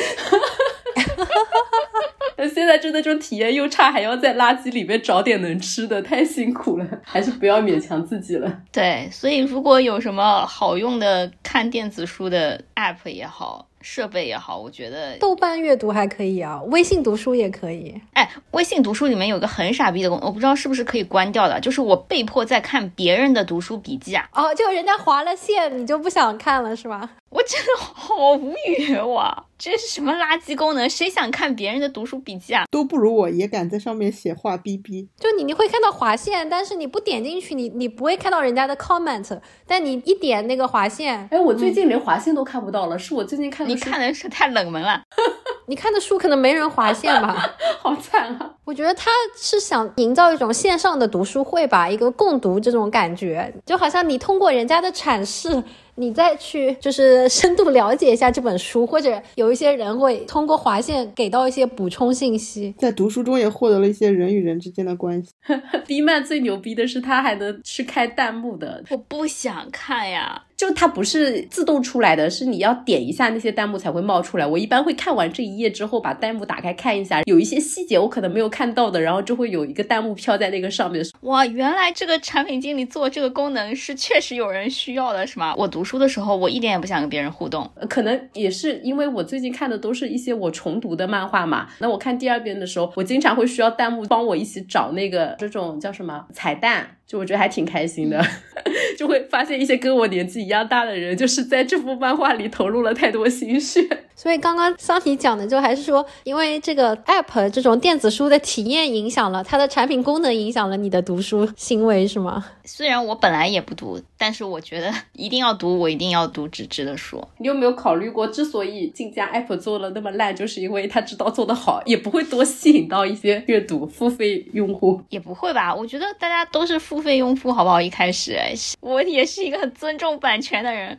[2.36, 8.60] 那现在真的就体验又差，还要在垃圾里面找点能吃的，太辛苦了， 还是不要勉强自己了。
[8.72, 13.66] 对，所以如果有什么好用的看电子书的 app 也好。
[13.84, 18.00] 设备也好，我觉得豆瓣阅读还可以啊，微信读书也可以。
[18.12, 24.28] 哎，微信读书里面有个很傻逼的功能，我不知道是不是可以关掉的，就是我被迫在看别人的读书笔记啊。
[24.32, 27.10] 哦，就人家划了线，你就不想看了是吧？
[27.32, 29.46] 我真的好无语哇！
[29.58, 30.88] 这是什么垃圾功能？
[30.88, 32.64] 谁想看别人的读书笔记啊？
[32.70, 35.08] 都不如我也敢在上面写话逼逼。
[35.18, 39.40] 就你你会看到划线，但是你不点进去，你你不会看到人家的 comment。
[39.66, 45.02] 但你一点那个划线，哎，我最近连划线都看不到了，是我最近看你看的是太冷门了。
[45.66, 47.54] 你看的书可能没人划线吧？
[47.80, 48.54] 好惨啊！
[48.64, 55.62] 我觉得他是想营造一种线上的读书会吧，一个共读这种感觉，就好像你通过人家的阐释。
[55.94, 65.32] 你再去就是深度了解一下这本书，或者有一些人会通过划线给到一些补充信息，在读书中也获得了一些人与人之间的关系。
[65.86, 68.82] B 曼最牛逼的是，他还能去开弹幕的。
[68.88, 70.44] 我不想看呀。
[70.62, 74.46] 就它不是自动出来的，是你要点一下那些弹幕才会冒出来。
[74.46, 81.04] 我一般会看完这一页之后，把弹幕打开看一下，有一些细节我可能没有看到的，然后就会有一个弹幕飘在那个上面。
[81.22, 85.52] 哇，原来这个产品经理做这个功能是确实有人需要的，是吗？
[85.58, 91.66] 我读书的时候，我一点也不想跟别人互动，可能也是因为我最近看的都是一些我重读的漫画嘛。
[91.80, 96.98] 那我看第二遍的时候，我经常会需要弹幕帮我一起找那个这种叫什么彩蛋。
[97.12, 98.24] 就我觉得还挺开心的，
[98.96, 103.86] 就会发现一些跟我年纪一样大的人，就是在这幅漫画里投入了太多心血。
[104.22, 112.44] 所以刚刚桑提讲的，就还是说，因为这个 app 这种电子书的体验影响了它的产品功能，影响了你的读书行为，是吗？
[112.64, 117.20] 虽然我本来也不读，但是我觉得一定要读，我一定要读纸质的书。
[117.38, 125.02] 你有没有考虑过，之所以晋江 app 做了那么烂，就是因为他知道做得好，也不会多吸引到一些阅读付费用户？
[125.08, 125.74] 也不会吧？
[125.74, 127.80] 我觉得大家都是付费用户，好不好？
[127.80, 128.38] 一开始，
[128.78, 130.96] 我也是一个很尊重版权的人。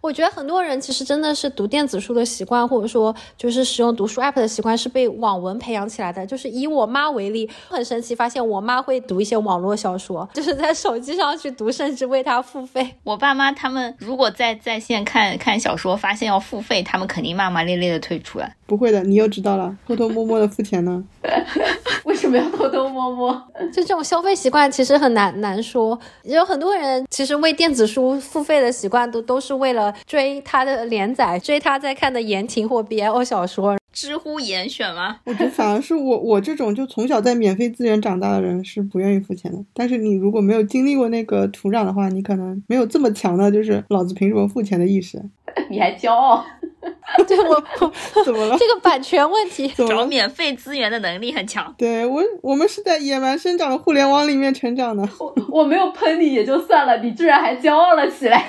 [0.00, 6.24] 我觉得很多人其实真的是读电子书的习惯，或者说就是使用读书 app 的习惯，是被网文培养起来的。
[6.24, 12.94] 就是以我妈为例，很神奇，发现我妈会读一些网络小说， 就是在手机上去读， 甚至为它付费。
[13.02, 18.48] 我爸妈他们如果在在线看看小说，发现要付费，他们肯定骂骂咧咧的退出了。
[18.66, 21.02] 不会的，你又知道了，偷偷摸摸的付钱呢？
[22.04, 23.32] 为什么要偷偷摸摸？
[23.72, 25.98] 就这种消费习惯其实很难难说。
[26.22, 33.76] 有很多人其实为电子书付费的习惯都都是为了追他的连载，追他在看的言情或 BL 小说。
[33.90, 35.16] 知乎严选吗？
[35.24, 39.58] 我觉得反而是我 我这种就从小在免费资源长大的人是不愿意付钱的。
[39.74, 45.20] 但是你如果没有经历过那个土壤的话，你可能没有这么强的，就是老子凭什么付钱的意识。
[45.70, 46.44] 你还骄傲？
[47.26, 47.62] 对我
[48.24, 48.56] 怎么了？
[48.56, 51.74] 这个版权问题，找免费资源的能力很强。
[51.76, 55.06] 对我，我们是在野蛮生长的互联网里面成长的。
[55.18, 58.46] 我我没有喷你也就算了，你居然还骄傲了起来。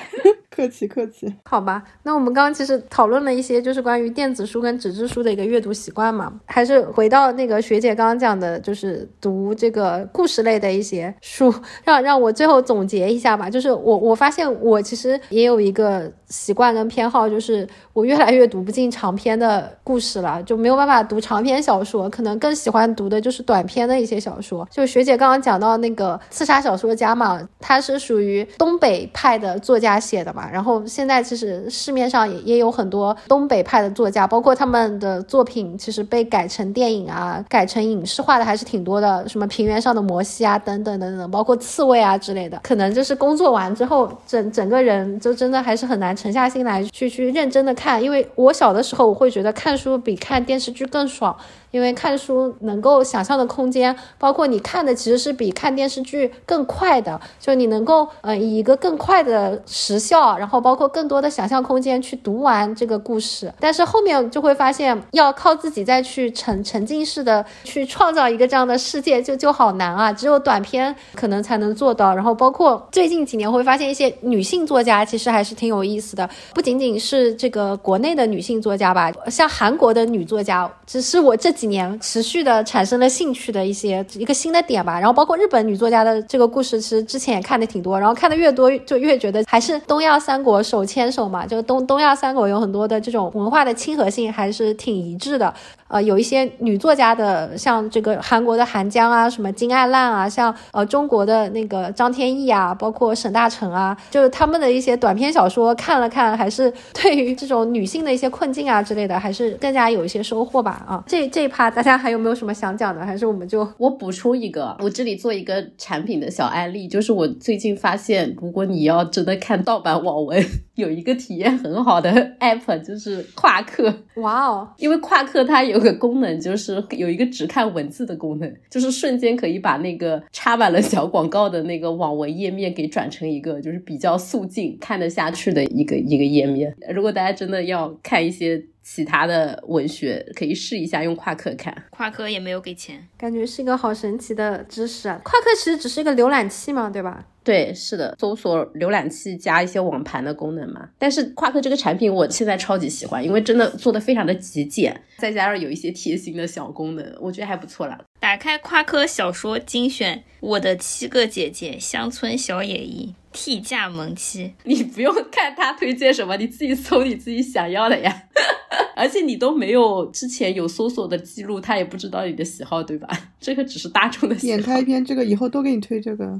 [0.49, 1.33] 客气客气。
[1.45, 6.31] 好吧，那我们刚刚其实讨论了一些，就是关于电子书跟纸质书的一个阅读习惯嘛。
[6.45, 13.49] 还是回到那个学姐刚刚讲的，就是读这个故事类的一些书，让让我最后总结一下吧。
[13.49, 24.67] 就是我我发现我其实也有一个习惯跟偏好，就是我越来越读不进长篇的故事了，就没有办法读长篇小说，可能更喜欢读的就是短篇的一些小说。
[24.71, 30.39] 就学姐刚刚讲到那个刺杀小说家嘛，他是属于东北派的作家写的嘛。
[30.39, 30.49] 嘛。
[30.49, 42.59] 然后现在其实市面上也也有很多东北派的作家，包括他们的作品其实被改成电影啊、改成影视化的还是挺多的，什么平原上的摩西啊，等等等等，包括刺猬啊之类的。
[42.63, 51.35] 可能就是工作完之后，整整个人就真的还是很难沉下心来去去认真的看，因为我小的时候我会觉得看书比看电视剧更爽。
[51.71, 63.53] 因为看书能够想象的空间，包括你看的其实是比看电视剧更快的，就你能够呃以一个更快的时效，然后包括更多的想象空间去读完这个故事。
[63.59, 70.11] 但是后面就会发现，要靠自己再去沉沉浸式的去创造一个这样的世界，就就好难啊！
[70.11, 72.15] 只有短片可能才能做到。
[72.15, 81.49] 然后包括最近几年会发现一些女性作家其实还是挺有意思的，不仅仅仅是这个国内的女性作家吧，像韩国的女作家，只是我这。
[81.59, 95.53] 几年持续的产生了兴趣的一些一个新的点吧，然后包括日本女作家的这个故事，其实之前也看的挺多，然后看的越多就越觉得还是东亚三国手牵手嘛，就东东亚三国有很多的这种文化的亲和性还是挺一致的。
[95.89, 110.85] 呃，有一些女作家的，像这个韩国的韩江啊，什么金爱烂啊，像呃中国的那个张天翼啊，包括沈大成啊，就是他们的一些短篇小说看了看，还是对于这种女性的一些困境啊之类的，还是更加有一些收获吧。
[110.87, 113.03] 啊，这这一趴大家还有没有什么想讲的？
[113.03, 120.45] 还是我们就我补充一个，我这里做一个产品的小案例，就是我最近发现，如果你要真的看盗版网文，
[120.79, 123.91] 有一个体验很好的 app，就是夸克。
[124.15, 125.79] 哇哦，因为夸克它有。
[125.79, 136.75] 个功能就是有一个只看文字的功能，就是瞬间可以把那个插满了小广告的那个网文页面给转成一个就是比较肃静看得下去的一个一个页面。
[136.93, 141.75] 如果大家真的要看一些其他的文学，可以试一下用夸克看。
[141.89, 145.19] 夸克也没有给钱，感觉是一个好神奇的知识啊！
[145.23, 147.25] 夸克其实只是一个浏览器嘛，对吧？
[147.43, 150.89] 对，是的，搜索浏览器加一些网盘的功能嘛。
[150.99, 157.99] 但是夸克这个产品我现在超级喜欢，因为真的做的非常的极简，再加上有一些贴心的小功能，我觉得还不错啦。
[158.19, 164.53] 打开夸克小说精选，《我的七个姐姐》，乡村小野一，替嫁萌妻。
[164.65, 168.23] 你不用看他推荐什么，你自己搜你自己想要的呀。
[168.95, 173.07] 而且你都没有之前有搜索的记录，他也不知道你的喜好，对吧？
[173.39, 174.35] 这个只是大众的。
[174.35, 176.37] 点开一篇这个，以后都给你推这个。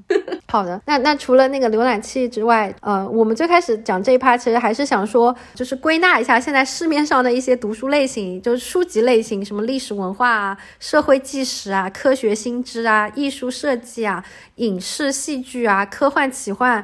[0.48, 14.24] 好的，那那除了那个浏览器之外，呃，我们最开始讲这一趴，其实还是想说，就是归纳一下现在市面上的一些读书类型，就是书籍类型，什么历史文化啊、社会纪实啊、科学新知啊、艺术设计啊、
[14.56, 16.84] 影视戏剧啊、科幻奇幻、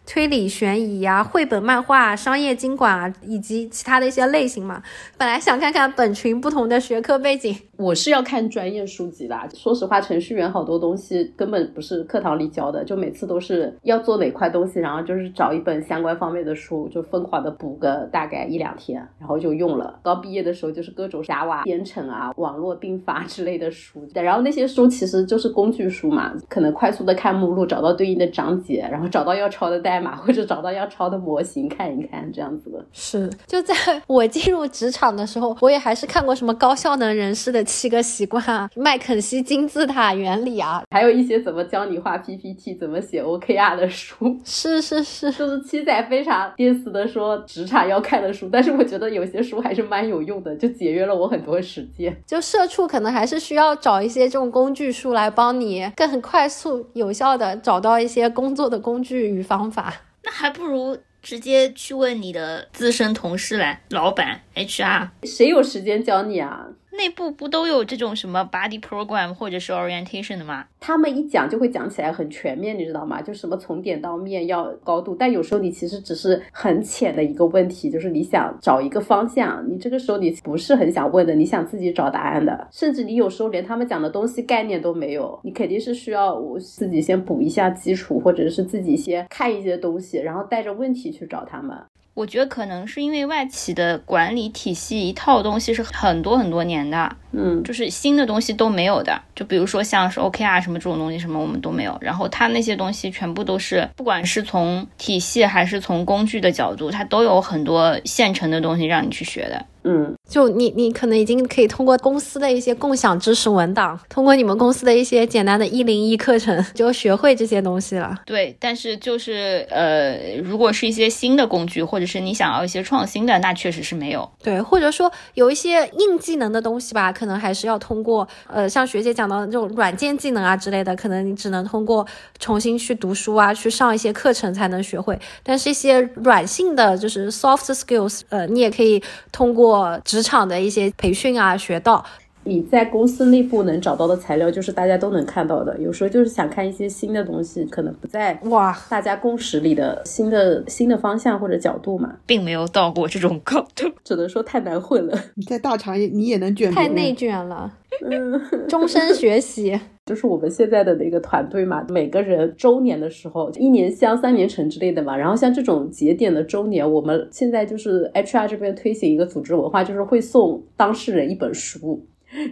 [0.11, 4.83] 推理悬疑啊、绘本漫画、商业经管啊，以及其他的一些类型嘛。
[5.17, 9.39] 本来想看看本群不同的学科背景，我是要看专业书籍的。
[9.53, 13.21] 说实话，程序员好多东西根本不是课堂里教的，就每次。
[13.31, 19.97] 都是要做哪块东西，然后就是找一本相关方面的书，就疯狂的补个大概一两天，然后就用了。
[20.03, 32.85] 刚毕业的时候就是各种 Java 编程啊、网络并发之类的书，然后那些书其实就是工具书嘛，可能快速的看目录，找到对应的章节，然后找到要抄的代码码或者找到要抄的模型看一看，这样子的。
[32.91, 33.73] 是，就在
[34.07, 43.21] 我进入职场的时候，我也还是看过什么高效能人士的七个习惯啊、麦肯锡金字塔原理啊，还有一些怎么教你画 PPT、怎么写。
[43.21, 52.15] OKR 的书是是是，就是七仔非常憋死的说职场要看的书，但是我觉得有些书还是蛮有用的，就节约了我很多时间。
[52.25, 59.90] 就社畜可能还是需要找一些这种工具书来帮你更快速有效的找到一些工作的工具与方法。
[60.23, 66.67] 那还不如直接去问你的资深同事来，老板 HR，谁有时间教你啊？
[66.91, 70.65] 内部不都有这种什么 body program 或者是 orientation 的吗？
[70.79, 73.21] 他们一讲就会讲起来很全面，你知道吗？
[73.21, 91.77] 就什么从点到面要高度，但有时候你其实只是很浅的一个问题，就是你想找一个方向，你这个时候你不是很想问的，你想自己找答案的，甚至你有时候连他们讲的东西概念都没有，你肯定是需要我自己先补一下基础，或者是自己先看一些东西，然后带着问题去找他们。
[92.13, 99.19] 我觉得可能是因为外企的管理体系一套东西是很多很多年的，嗯，就是新的东西都没有的。
[99.35, 101.97] 就比如说像是 OKR 什么这种东西，什么我们都没有。
[102.01, 109.65] 然后它那些东西全部都是，不管是从体系还是从工具的角度，它都有很多现成的东西让你去学的。
[109.83, 118.15] 嗯，就你你可能已经可以通过公司的一些共享知识文档，通过你们公司的一些简单的一零一课程，就学会这些东西了。
[118.27, 124.29] 对，但是就是呃，如果是一些新的工具，或者是你想要一些创新的，那确实是没有。
[124.43, 132.03] 对，或者说有一些硬技能的东西吧，可能还是要通过呃，像学姐讲到的这种软件技能啊之类的，可能你只能通过
[132.39, 135.19] 重新去读书啊，去上一些课程才能学会。
[135.43, 142.03] 但是一些软性的就是 soft skills，呃，你也可以通过职场的一些培训啊学到。
[142.43, 145.77] 你在公司内部能找到的材料，就是大家都能看到的。
[145.79, 153.87] 有时候就是想看一些新的东西，可能不在哇大家共识里的新的新的方向或者角度嘛，并没有到过这种高度。
[154.03, 155.17] 只能说太难混了。
[155.35, 157.71] 你在大厂也你也能卷，太内卷了，
[158.09, 159.79] 嗯，终身学习。
[160.07, 165.15] 就是我们现在的那个团队嘛，每个人周年的时候，一年香三年成之类的嘛。
[165.15, 172.03] 然后像这种节点的周年，我们现在就是 HR 这边推行一个组织文化，就是会送当事人一本书。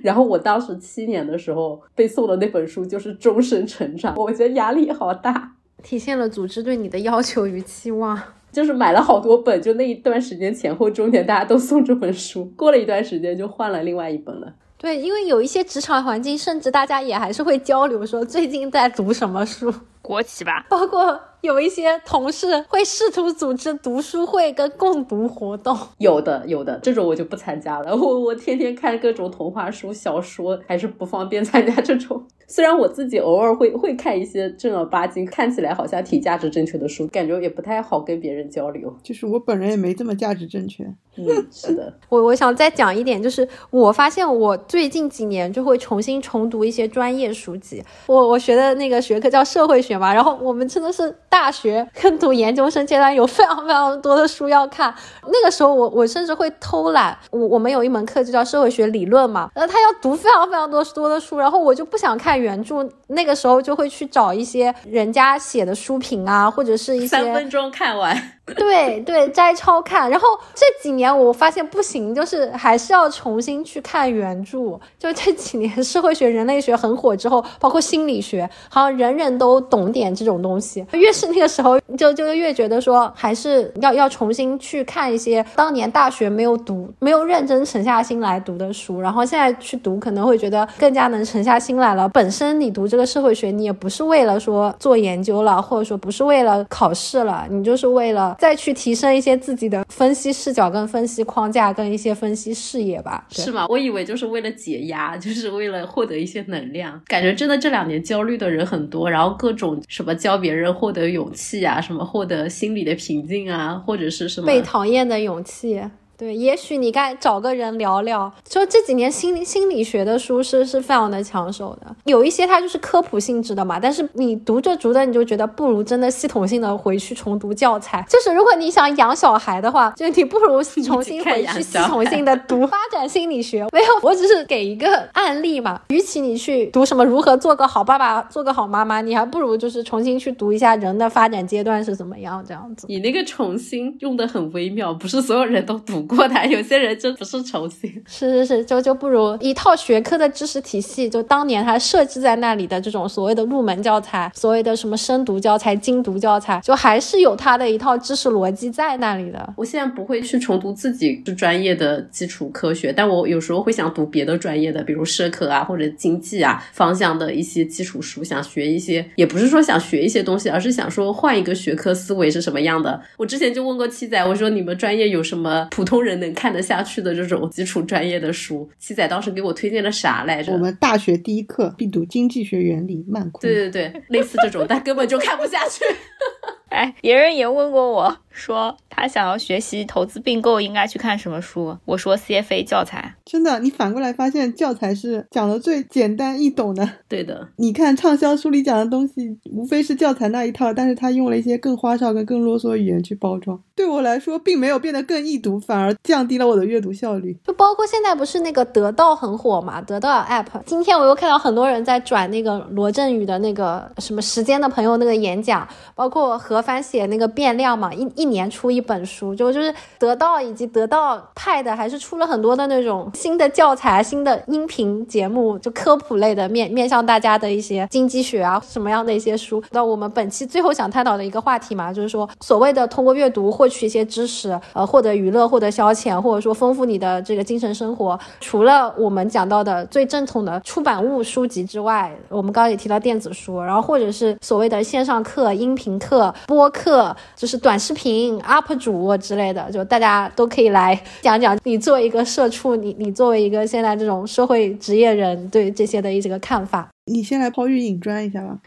[0.03, 5.53] 然后我当时七年的时候被送的那本书就是《终身成长》，我觉得压力好大，
[5.83, 8.19] 体现了组织对你的要求与期望。
[8.51, 14.51] 就是买了好多本，就那一段时间前后中年大家都送这本书，过了一段时间就换了另外一本了。
[14.75, 19.71] 对，因为有一些职场环境，甚至大家也还是会交流说最近在读什么书，
[20.01, 25.77] 国企吧，包括有一些同事会试图组织读书会跟共读活动。
[25.97, 27.95] 有的，有的，这种我就不参加了。
[27.95, 32.25] 我我天天看各种童话书、小说，还是不方便参加这种。
[32.47, 38.91] 虽然我自己偶尔会会看一些正儿八经、看起来好像挺价值正确的书，感觉也不太好跟别人交流。
[39.03, 40.83] 就是我本人也没这么价值正确。
[41.15, 47.83] 嗯，是的， 我我想再讲一点，就是我发现我最近几年就会重新重读一些专业书籍。
[48.07, 54.93] 我我学的那个学科叫社会学嘛，然后我们真的是大学跟读研究生阶段有非常非常多的书要看。
[55.27, 68.19] 那个时候我我甚至会偷懒，我我们有一门课就叫社会学理论嘛，然后他要读非常非常多多的书，然后我就不想看原著，那个时候就会去找一些人家写的书评啊，或者是一些三分钟看完。
[68.55, 74.79] 对对，摘抄看，然后这几年我发现不行，就是还是要重新去看原著。
[74.97, 80.83] 就这几年社会学、人类学很火之后，包括心理学，好像人人都懂点这种东西。
[80.93, 92.07] 越是那个时候，就就越觉得说，还是要要重新去看一些当年大学没有读、没有认真沉下心来读的书，然后现在去读，可能会觉得更加能沉下心来了。
[92.09, 98.35] 本身你读这个社会学，你也不是为了说做研究了，或者说不是为了考试了，你就是为了。
[98.39, 103.65] 再去提升一些自己的分析视角、跟分析框架、跟一些分析视野吧，是吗？
[103.67, 107.01] 我以为就是为了解压，就是为了获得一些能量。
[107.07, 115.81] 感觉真的这两年焦虑的人很多，然后各种什么教别人获得勇气啊，什么获得心理的平静啊，或者是什么被讨厌的勇气。
[116.19, 118.29] 对，也许你该找个人聊聊。
[118.43, 128.05] 就这几年心理心理学的书是是非常的抢手的，有一些它就是科普性质的嘛，但是你读着读着你就觉得不如真的系统性的回去重读教材。
[128.09, 133.65] 就是如果你想养小孩的话，就你不如重新回去系统性的读 发展心理学。
[133.71, 135.79] 没有，我只是给一个案例嘛。
[135.87, 142.87] 与其你去读什么如何做个好爸爸、做个好妈妈，你还不如就是重新去读一下人的发展阶段是怎么样这样子。
[142.89, 146.08] 你那个重新用的很微妙，不是所有人都读。
[146.15, 159.53] 过来有些人真不是重新， 是是是，就就不如一套学科的知识体系，就当年他设置在那里的这种所谓的入门教材，所谓的什么深读教材、精读教材，就还是有它的一套知识逻辑在那里的。
[159.55, 173.01] 我现在不会去重读自己是专业的基础科学，但我有时候会想读别的专业的，比如社科啊或者经济啊方向的一些基础书，想学一些，也不是说想学一些东西，而是想说换一个学科思维是什么样的。
[173.17, 180.51] 我之前就问过七仔，我说你们专业有什么普通人能看得下去的这种基础专业的书，七仔当时给我推荐了啥来着？
[180.53, 183.41] 我们大学第一课必读《经济学原理》，曼昆。
[183.41, 185.83] 对对对，类似这种，但根本就看不下去。
[186.69, 191.77] 哎，别人也问过我说，他想要学习投资并购，应该去看什么书？
[191.85, 193.15] 我说 CFA 教材。
[193.25, 196.89] 真的，你反过来发现教材是讲的最简单易懂的。
[197.07, 203.61] 对的，你看畅销书里讲的东西，无非是教材那一套，但是他用了一些更花哨、跟更啰嗦的语言去包装。
[203.75, 207.37] 对我来说，并没有变得更易读，反而降低了我的阅读效率。
[207.45, 209.81] 就包括现在不是那个得到很火嘛？
[209.81, 229.61] 得到 App，今天我又看到很多人在转那个罗振宇的那个什么时间的朋友那个演讲，包括何帆写那个变量嘛，一一年出一本书，就就是得到以及得到派的，还是出了很多的那种新的教材、新的音频节目，就科普类的面面向大家的一些经济学啊什么样的一些书。
[229.71, 238.19] 那我们本期最后想探讨的一个话题嘛，就是说所谓的通过阅读获取一些知识，呃，获得娱乐、获得消遣，或者说丰富你的这个精神生活。
[238.39, 248.18] 除了我们讲到的最正统的出版物书籍之外，我们刚刚也提到电子书，然后或者是所谓的线上课、音频课、播客，就是短视频。
[248.19, 256.89] 群、UP 主之类的，就大家都可以来讲讲你作为一个社畜，你你作为一个现在这种社会职业人对这些的一些个看法。
[257.05, 258.57] 你先来抛玉引砖一下吧。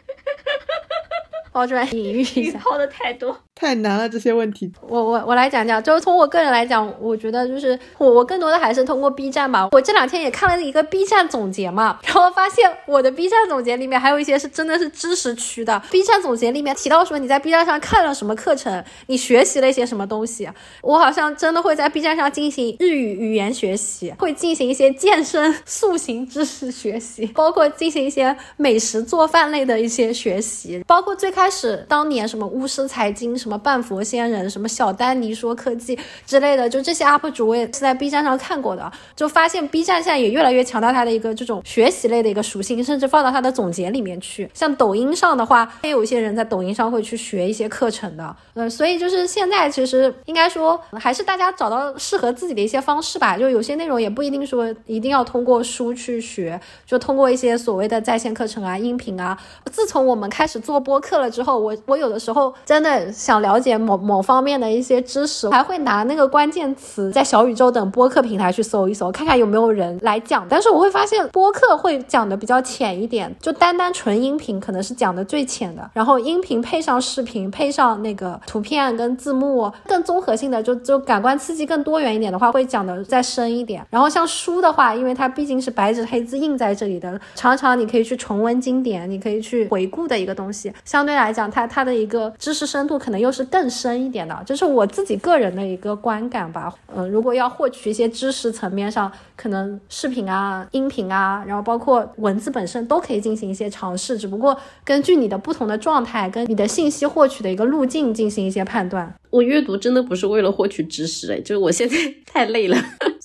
[1.51, 3.37] 抛砖引玉一下， 抛的太多。
[3.63, 9.69] 太难了这些问题，我我我来讲讲，就是从我个人来讲，我觉得就是我我更多的还是通过 B 站吧。
[9.71, 15.81] 我这两天也看了一个 B 站总结嘛， 然后发现我的 B 站总结里面还有一些是真的是知识区的。
[15.89, 20.49] B 站总结里面提到说你在 B 站上看了什么课程，你学习了一些什么东西。
[20.81, 33.37] 我好像真的会在 B 站上进行日语语言学习，会进行一些健身塑形知识学习，包括进行一些美食做饭类的一些学习，包括最开始当年什么巫师财经。
[33.37, 44.49] 什么半佛仙人，什么小丹尼说科技之类的，就这些 UP 主我也是在 B 站上看过的，就发现 B 站现在也越来越强调它的一个这种学习类的一个属性，甚至放到它的总结里面去。
[44.53, 59.37] 像抖音上的话，也有一些人在抖音上会去学一些课程的，嗯，所以就是现在其实应该说还是大家找到适合自己的一些方式吧，就有些内容也不一定说一定要通过书去学，就通过一些所谓的在线课程啊、音频啊。
[59.71, 63.32] 自从我们开始做播客了之后，我我有的时候真的想。
[63.33, 70.45] 想了解某某方面的一些知识，还会拿那个关键词在小宇宙等播客平台去搜一搜，看看有没有人来讲。
[70.47, 83.83] 但是我会发现播客会讲的比较浅一点，就单单纯音频可能是讲的最浅的，然后音频配上视频，配上那个图片跟字幕，更综合性的就就感官刺激更多元一点的话，会讲的再深一点。
[83.89, 93.22] 然后像书的话，因为它毕竟是白纸黑字印在这里的，常常你可以去重温经典，你可以去回顾的一个东西，相对来讲，它它的一个知识深度可能。
[93.23, 96.73] 又是更深一点的，就是我自己个人的一个观感吧。
[96.95, 109.13] 嗯，如果要获取一些知识层面上，可能视频啊、音频啊，然后包括文字本身都可以进行一些尝试，只不过根据你的不同的状态跟你的信息获取的一个路径进行一些判断。
[109.29, 111.95] 我阅读真的不是为了获取知识，哎，就是我现在
[112.31, 112.77] 太累了。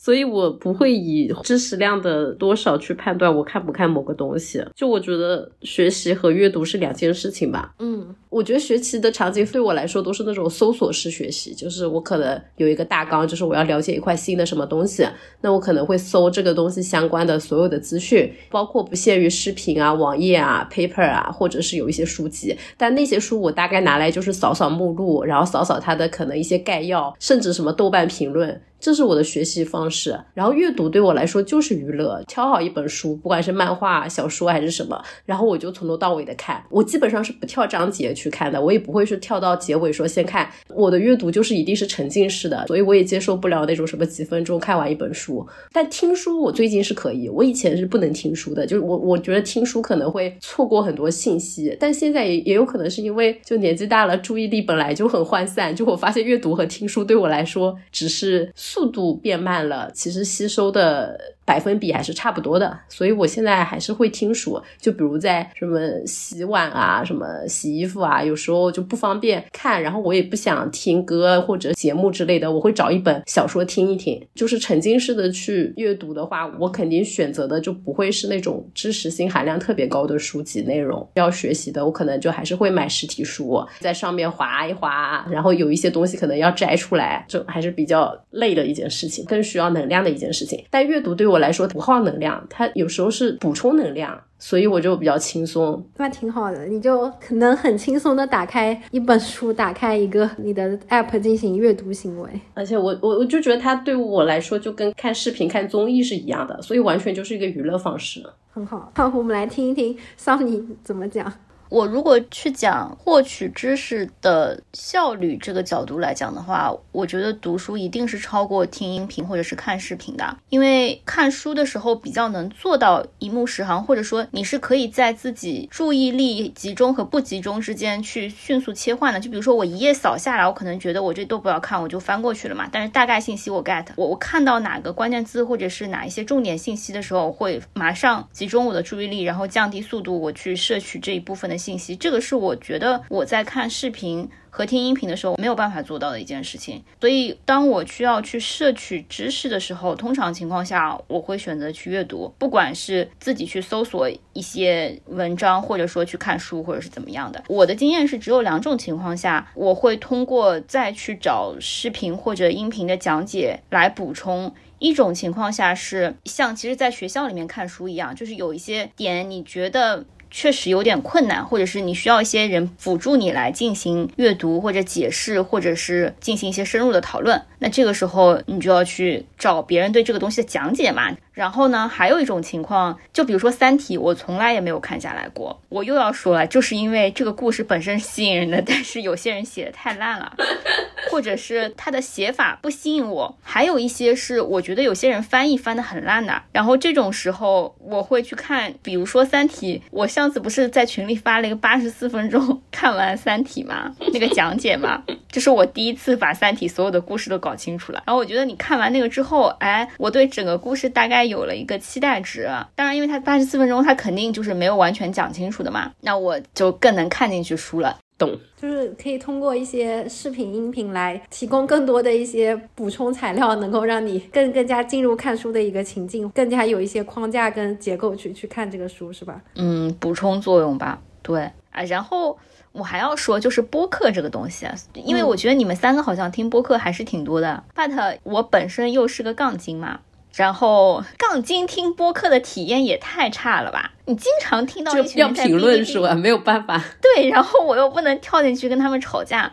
[0.09, 4.65] 所以我不会以知识量的多少去判断我看不看某个东西。
[4.75, 7.75] 就我觉得学习和阅读是两件事情吧。
[7.79, 15.07] 嗯，我觉得学习的场景对我来说都是那种搜索式学习，就是我可能有一个大纲，就是我要了解一块新的什么东西，
[15.43, 22.57] 那我可能会搜这个东西相关的所有的资讯，包括不限于视频啊、网页啊、paper 啊，或者是有一些书籍。
[22.79, 28.59] 但那些书我大概拿来就是扫扫目录，然后扫扫它的可能一些概要，甚至什么豆瓣评论。
[28.81, 32.23] 这是我的学习方式，然后阅读对我来说就是娱乐。
[32.29, 36.63] 挑好一本书，不管是漫画、小说还是什么，然后我就从头到尾的看。
[36.71, 40.49] 我基本上是不跳章节去看的，我也不会是跳到结尾说先看。
[40.69, 45.45] 我的阅读就是一定是沉浸式的，所以我也接受不了那种什么几分钟看完一本书。
[45.73, 51.77] 但听书我最近是可以，我以前是不能听书的，就是我我觉得听书可能会错过很多信息。
[51.81, 58.53] 但现在也也有可能是因为就年纪大了，注意力本来就很涣散，就我发现阅读和听书对我来说只是。
[58.71, 61.38] 速度变慢了，其实吸收的。
[61.49, 64.61] 百分比还是差不多的，所以我现在还是会听书。
[64.79, 74.23] 就比如在什么洗碗啊、什么洗衣服啊，有时候就不方便看，然后我也不想听歌或者节目之类的，我会找一本小说听一听。
[74.35, 81.09] 就是沉浸式的去阅读的话，我肯定选择的就不会是那种知识性含量特别高的书籍内容。
[81.15, 90.63] 要学习的，我可能就还是会买实体书，在上面划一划，然后有一些东西可能要摘出来，就还是比较累的一件事情，更需要能量的一件事情。
[90.69, 91.38] 但阅读对我。
[91.39, 95.85] 来说不耗能量，它有时候是补充能量，所以我就比较轻松。
[95.97, 102.29] 那挺好的，你就可能很轻松的打开一本书，打开一个你的 app 进行阅读行为。
[102.55, 108.25] 而且我我我就觉得它对我来说就跟看视频、看综艺是一样的，所以完全就是一个娱乐方式。
[108.51, 111.33] 很好，好，我们来听一听桑尼怎么讲。
[111.69, 129.21] 我如果去讲获取知识的效率这个角度来讲的话，我觉得读书一定是超过听音频或者是看视频的，因为看书的时候比较能做到一目十行，或者说你是可以在自己注意力集中和不集中之间去迅速切换的。
[129.21, 132.67] 就比如说我一页扫下来，我可能觉得我这都不要看，我就翻过去了嘛。
[132.73, 141.58] 但是大概信息我 get，我我看到哪个关键字或者是哪一些重点信息的时候，会马上集中我的注意力，然后降低速度，我去摄取这一部分的。
[141.59, 146.83] 信息，这个是我觉得我在看视频和听音频的时候没有办法做到的一件事情。
[147.01, 157.43] 所以，当我需要去摄取知识的时候，通常情况下我会选择去阅读，不管是自己去搜索一些文章，或者说去看书，或者是怎么样的。
[157.49, 164.53] 我的经验是，只有两种情况下，我会通过再去找视频或者音频的讲解来补充。
[164.81, 170.05] 一种情况下是像其实在学校里面看书一样，就是有一些点你觉得。
[170.31, 177.43] 确实有点困难，或者是你需要一些人辅助你来进行阅读或者解释，或者是进行一些深入的讨论。
[177.61, 181.17] 那这个时候你就要去找别人对这个东西的讲解嘛。
[181.33, 185.61] 然后呢，还有一种情况，就比如说《三体》，我从来也没有看下来过。
[185.69, 190.33] 我又要说了，就是因为这个故事本身吸引人的，但是有些人写的太烂了，
[191.13, 193.39] 或者是他的写法不吸引我。
[193.41, 196.43] 还有一些是我觉得有些人翻译翻的很烂的。
[196.51, 203.95] 然后这种时候我会去看，比如说《三体》，我上次不是在群里发了一个八十四分钟 看完《三体》吗？
[204.13, 205.01] 那个讲解吗，
[205.31, 208.03] 这是我第一次把《三体》所有的故事都搞清楚了。
[208.05, 211.29] 然后我觉得你看完那个之后，哎，我对整个故事大概。
[211.29, 217.99] 有了一个期待值，当然，因为它八十四分钟，它肯定就是没有完全讲清楚的嘛，那我就更能看进去书了。
[218.19, 229.41] 懂，就是可以通过一些视频、音频来提供更多的一些补充材料，能够让你更更加进入看书的一个情境，更加有一些框架跟结构去去看这个书，是吧？
[229.55, 231.01] 嗯，补充作用吧。
[231.23, 232.37] 对啊，然后
[232.73, 240.01] 我还要说，就是播客这个东西，因为我觉得你们三个好像听播客还是挺多的，but 我本身又是个杠精嘛。
[240.35, 243.93] 然后杠精听播客的体验也太差了吧！
[244.07, 246.15] 你经常听到一群要评论是吧？
[246.15, 246.83] 没有办法。
[247.03, 249.53] 对，然后我又不能跳进去跟他们吵架。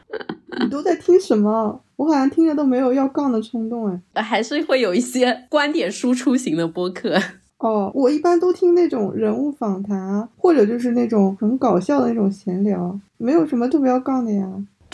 [0.59, 1.82] 你都在听什么？
[1.95, 4.21] 我好像听着都没有要杠的冲动哎。
[4.21, 7.17] 还是会有一些观点输出型的播客。
[7.57, 14.45] 哦，我一般都听那种人物访谈，或者就是那种很搞笑的那种闲聊，没有什么特别要杠的呀。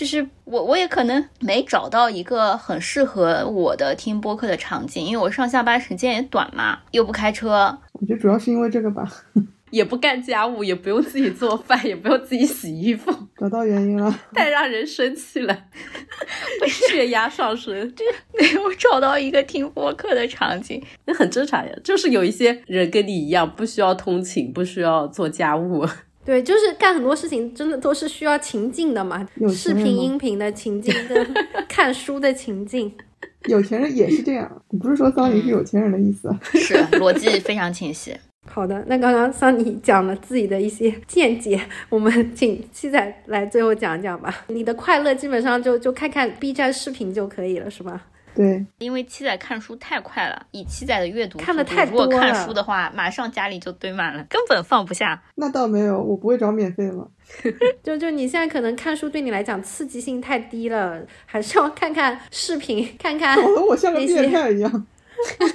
[0.01, 7.77] 就是我，我也可能没找到一个很适合我的听播客的场景，因为我上下班时间也短嘛，又不开车。
[7.93, 9.07] 我觉得主要是因为这个吧，
[9.69, 15.55] 也不干家务，也不用自己做饭，也不用自己洗衣服， 找到原因了， 太让人生气了，
[16.67, 18.03] 血压上升，这
[18.39, 21.71] 没有找到一个听播客的场景，那很正常呀。
[21.83, 25.87] 就是有一些人跟你一样，不需要通勤，不需要做家务。
[26.24, 31.34] 对，就是干很多事情，真的都是需要情境的嘛，视频、音频的情境跟
[31.67, 32.91] 看书的情境。
[33.47, 38.15] 有钱人也是这样，你不是说桑尼是有钱人的意思， 是逻辑非常清晰。
[38.47, 41.59] 好的，那刚刚桑尼讲了自己的一些见解，
[41.89, 44.45] 我们请七仔来最后讲讲吧。
[44.47, 48.05] 你的快乐基本上就就看看 B 站视频就可以了，是吧？
[48.34, 52.05] 对，因为七仔看书太快了，以七仔的阅读看的太多了。
[52.05, 55.21] 如果看书的话，马上家里就堆满了，根本放不下。
[55.36, 57.07] 那倒没有，我不会找免费的。
[57.84, 63.36] 就就你现在可能看书对你来讲刺激性太低了，还是要看看视频， 看看。
[63.36, 64.88] 搞得我像个变态一样，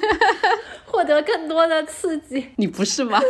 [0.84, 2.46] 获得更多的刺激。
[2.56, 3.20] 你不是吗？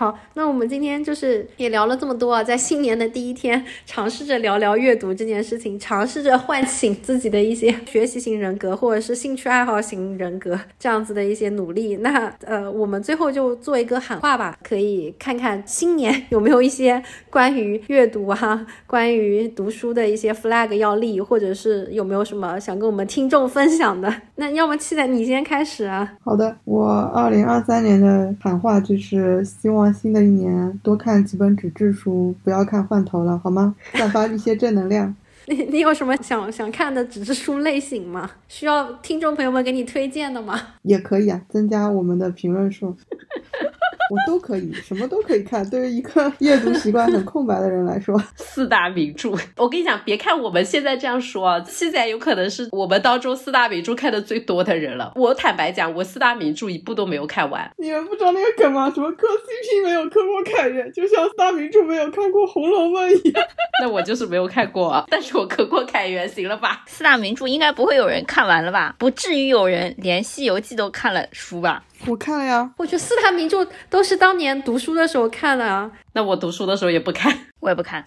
[0.00, 11.96] 好，那我们今天就是也聊了这么多啊，在新年的第一天，尝试着聊聊阅读这件事情，尝试着唤醒自己的一些学习型人格或者是兴趣爱好型人格这样子的一些努力。
[11.96, 24.10] 那呃，我们最后就做一个喊话吧，可以看看新年有没有一些关于阅读啊、关于读书的一些 flag 要立，或者是有没有什么想跟我们听众分享的？
[24.36, 26.10] 那要么期待你先开始啊。
[26.24, 29.89] 好的，我二零二三年的喊话就是希望。
[29.92, 33.74] 新的一年多看几本纸质书，不要看换头了，好吗？
[33.94, 35.14] 散发一些正能量。
[35.46, 38.30] 你你有什么想想看的纸质书类型吗？
[38.46, 40.60] 需要听众朋友们给你推荐的吗？
[40.82, 42.96] 也可以啊，增加我们的评论数。
[44.10, 45.68] 我都可以，什么都可以看。
[45.70, 55.12] 对于一个 阅读习惯很空白的人来说，四大名著，我跟你讲，别看我们现在这样说，七仔有可能是我们当中四大名著看的最多的人了。
[55.14, 57.70] 我坦白讲，我四大名著一部都没有看完。
[57.78, 58.90] 你们不知道那个梗吗？
[58.92, 63.44] 什么磕 CP 没有磕过凯源，就像四大名著没有看过《红楼梦》一样。
[63.82, 66.82] 那我就是没有看过，但是我磕过凯源，行了吧？
[66.86, 68.94] 四大名著应该不会有人看完了吧？
[68.98, 71.84] 不至于有人连《西游记》都看了书吧？
[72.06, 75.90] 我看了呀，我觉得四大名著都是当年读书的时候看的啊。
[76.14, 78.06] 那我读书的时候也不看，我也不看。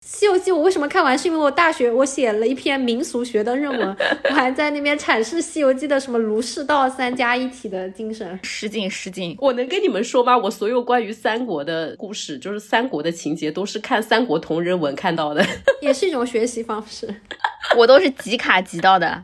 [0.00, 1.16] 西游记我为什么看完？
[1.18, 3.96] 是因为我大学我写了一篇民俗学的论文，
[4.30, 8.38] 我还在那边阐释西游记的什么儒释道三家一体的精神。
[8.42, 10.36] 失敬失敬，我能跟你们说吗？
[10.36, 15.44] 我所有关于三国的故事，就是三国的情节，都是看三国同人文看到的，
[15.82, 17.06] 也是一种学习方式。
[17.76, 19.22] 我都是集卡集到的，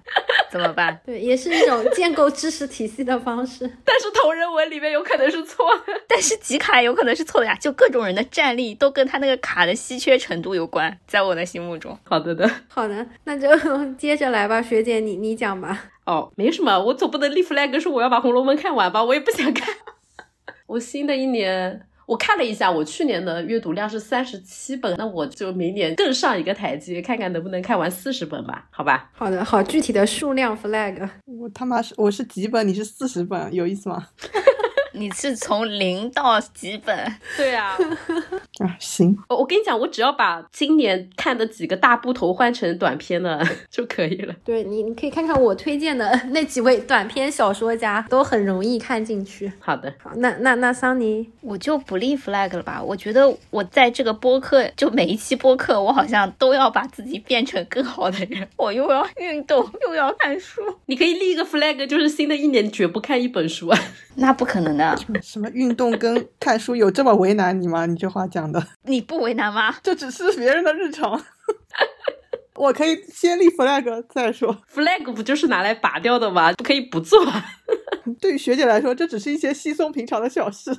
[0.54, 0.96] 怎么办？
[1.04, 3.68] 对，也是一种建构知识体系的方式。
[3.84, 7.56] 但是同人文里面有可能是错的， 但是集卡有可能是错的呀。
[7.60, 11.98] 就各种人的战力都跟他那个卡的稀缺程度有关，在我的心目中。
[12.04, 13.48] 好的的，好的，那就
[13.94, 15.86] 接着来吧，学姐你你讲吧。
[16.06, 19.74] 哦，没什么，我总不能立 flag 说我要把《红楼梦》看完吧，我也不想看。
[20.68, 21.88] 我新的一年。
[22.06, 28.66] 我看了一下，我去年的阅读量是三十七本，那我就明年更上一个台阶，看看能不能看完四十本吧？
[28.70, 29.10] 好吧。
[29.12, 31.08] 好的，好具体的数量 flag。
[31.24, 34.08] 我他妈是我是几本，你是四十本，有意思吗？
[34.94, 36.96] 你是从零到几本？
[37.36, 37.76] 对啊，
[38.60, 44.34] 啊，行，我我跟你讲，我只要把今年看的几个大部头换成短篇的 就可以了。
[44.44, 49.52] 对你，你可以看看我推荐的那几位短篇小说家，都很容易看进去。
[49.58, 52.80] 好的，好，那那那桑尼，我就不立 flag 了吧。
[52.80, 58.48] 我觉得我在这个播客，就每一期播客，我好像都要把自己变成更好的人。
[58.56, 63.78] 我又要运动，又要看书，你可以立一个 flag，就是新的一年绝不看一本书啊。
[64.16, 64.83] 那不可能的。
[65.22, 67.86] 什么运动跟看书有这么为难你吗？
[67.86, 69.74] 你这话讲的， 你不为难吗？
[69.82, 71.20] 这只是别人的日常。
[72.56, 74.56] 我可以先立 flag 再说。
[74.72, 76.52] flag 不就是拿来拔掉的吗？
[76.52, 77.44] 不可以不做啊。
[78.20, 80.72] 对于学姐来说，这只是一些稀松平常的小事。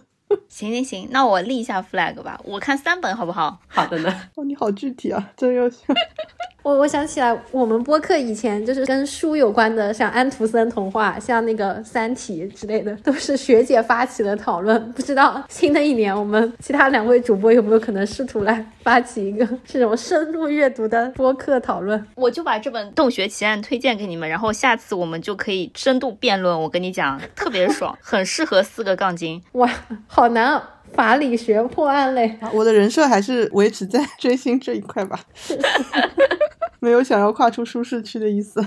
[0.48, 3.60] 行行行，那我立一下 flag 吧，我看三本好不好？
[3.68, 4.22] 好的呢。
[4.36, 5.78] 哦，你好具体啊，真优秀。
[6.66, 14.92] 我我想起来，我们播客以前就是跟书有关的，像安徒生童话，像那个《三体》之类的，都是学姐发起的讨论。
[14.94, 22.04] 不知道新的一年，我们其他两位主播有没有可能试图来发起一个这种深入阅读的播客讨论？
[22.16, 26.60] 我就把这本《洞穴奇案》推荐给你们，然后下次我们就可以深度辩论。
[26.60, 29.40] 我跟你讲，特别爽，很适合四个杠精。
[29.52, 29.70] 哇，
[30.08, 30.72] 好难啊！
[30.96, 35.20] 法理学破案类，我的人设还是维持在 追星这一块吧，
[36.80, 38.66] 没有想要跨出舒适区的意思。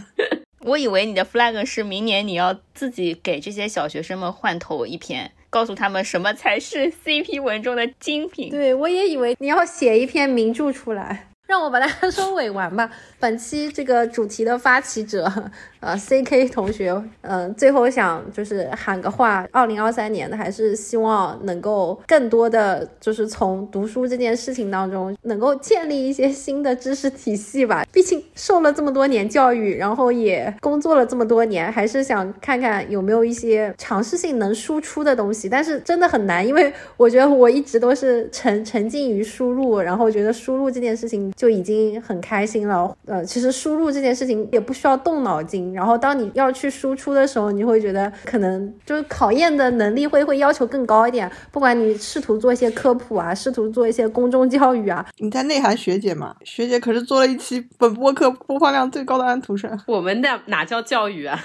[0.61, 8.51] 我以为你的 flag 是明年你要自己给这些小学生们换头一篇，告诉他们什么才是 CP 文中的精品。
[8.51, 11.25] 对我也以为你要写一篇名著出来。
[11.47, 12.91] 让我把它收尾完吧。
[13.19, 15.51] 本期这个主题的发起者，
[15.81, 16.91] 呃，CK 同学，
[17.23, 27.85] 嗯、呃，最后想就是喊个话，二零二三年的还是希望能够更多的就是从读书这件事情当中，能够建立一些新的知识体系吧。
[27.93, 35.49] 毕竟受了这么多年教育，然后也工作了这么多年，还是想看看有没有一些尝试性能输出的东西。
[35.49, 42.95] 但是真的很难，因为我觉得我一直都是沉沉浸于输入，然后觉得输入这件事情就已经很开心了。
[43.07, 51.31] 呃，其实输入这件事情也不需要动脑筋，然后当你要去输出的时候，你会觉得可能就是考验的能力会会要求更高一点。
[51.51, 56.35] 不管你试图做一些科普啊，试图做一些公众教育啊，你在内涵学姐嘛？
[56.45, 59.79] 学姐可是做了一期本播客播放量最高的安徒生。
[59.87, 61.39] 我们那哪叫教育啊？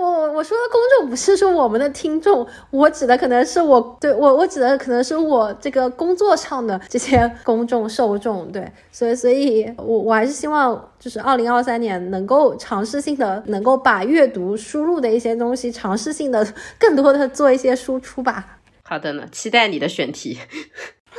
[0.00, 16.46] 我我说的公众不是说我们的听众，我指的可能是我对我我指的可能是我这个工作上的这些 公众受众，对，所以所以我我还是希望就是二零二三年能够尝试性的能够把阅读输入的一些东西尝试性的
[16.78, 18.58] 更多的做一些输出吧。
[18.82, 20.38] 好的呢，期待你的选题。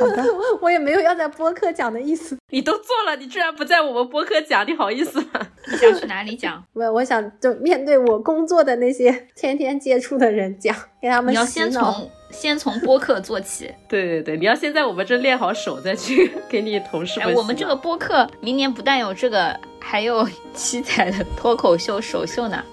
[0.02, 0.24] 好的，
[0.62, 2.38] 我也没有要在播客讲的意思。
[2.50, 5.48] 你都做了，你居然不在我们播客讲，你好意思吗？
[5.72, 6.64] 你想去哪里讲？
[6.74, 11.46] 我我想就面对我工作的那些天天接触的人讲，给他们你要。
[11.46, 13.70] 先从先从播客做起。
[13.90, 17.20] 对对对，你要先在我们这练好手，再去 给你同事。
[17.36, 22.64] 我们这个播客明年不但有这个，还有七彩的脱口秀首秀呢。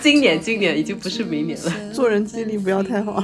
[0.00, 1.72] 今年今年已经不是明年了。
[1.92, 3.22] 做人精力不要太好。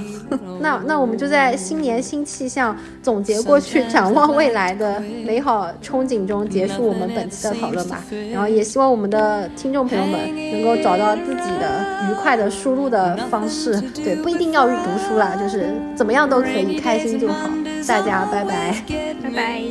[0.61, 8.03] 那那我们就在新年新气象，总结过去，展望未来的美好憧憬中结束我们本期的讨论吧。
[8.33, 10.19] 然后也希望我们的听众朋友们
[10.53, 17.49] 能够找到自己的愉快的输入的方式，对，不一定要读书啦，就是怎么样都可以，开心就好。
[17.87, 18.75] 大家拜拜。
[19.23, 19.63] 拜拜，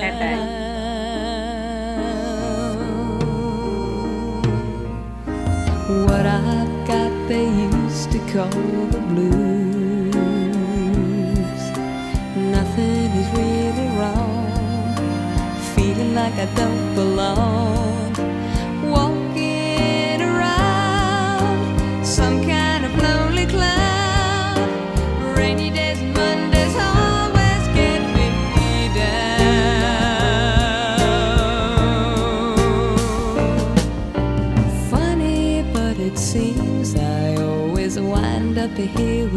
[0.00, 0.83] 拜拜。
[6.14, 10.14] What I've got they used to call the blues.
[12.54, 14.94] Nothing is really wrong.
[15.74, 17.73] Feeling like I don't belong.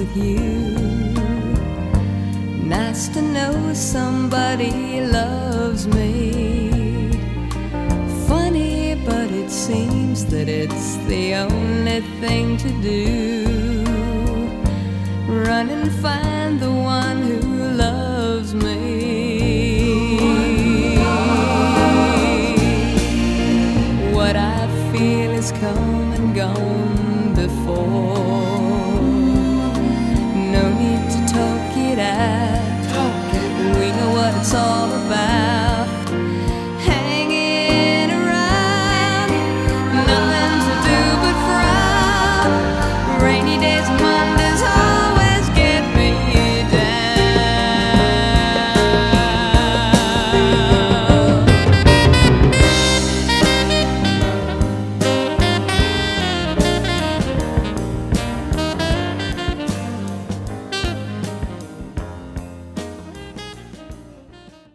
[0.08, 0.74] With you.
[2.64, 7.12] Nice to know somebody loves me.
[8.28, 13.84] Funny, but it seems that it's the only thing to do.
[15.28, 17.40] Run and find the one who
[17.78, 18.97] loves me.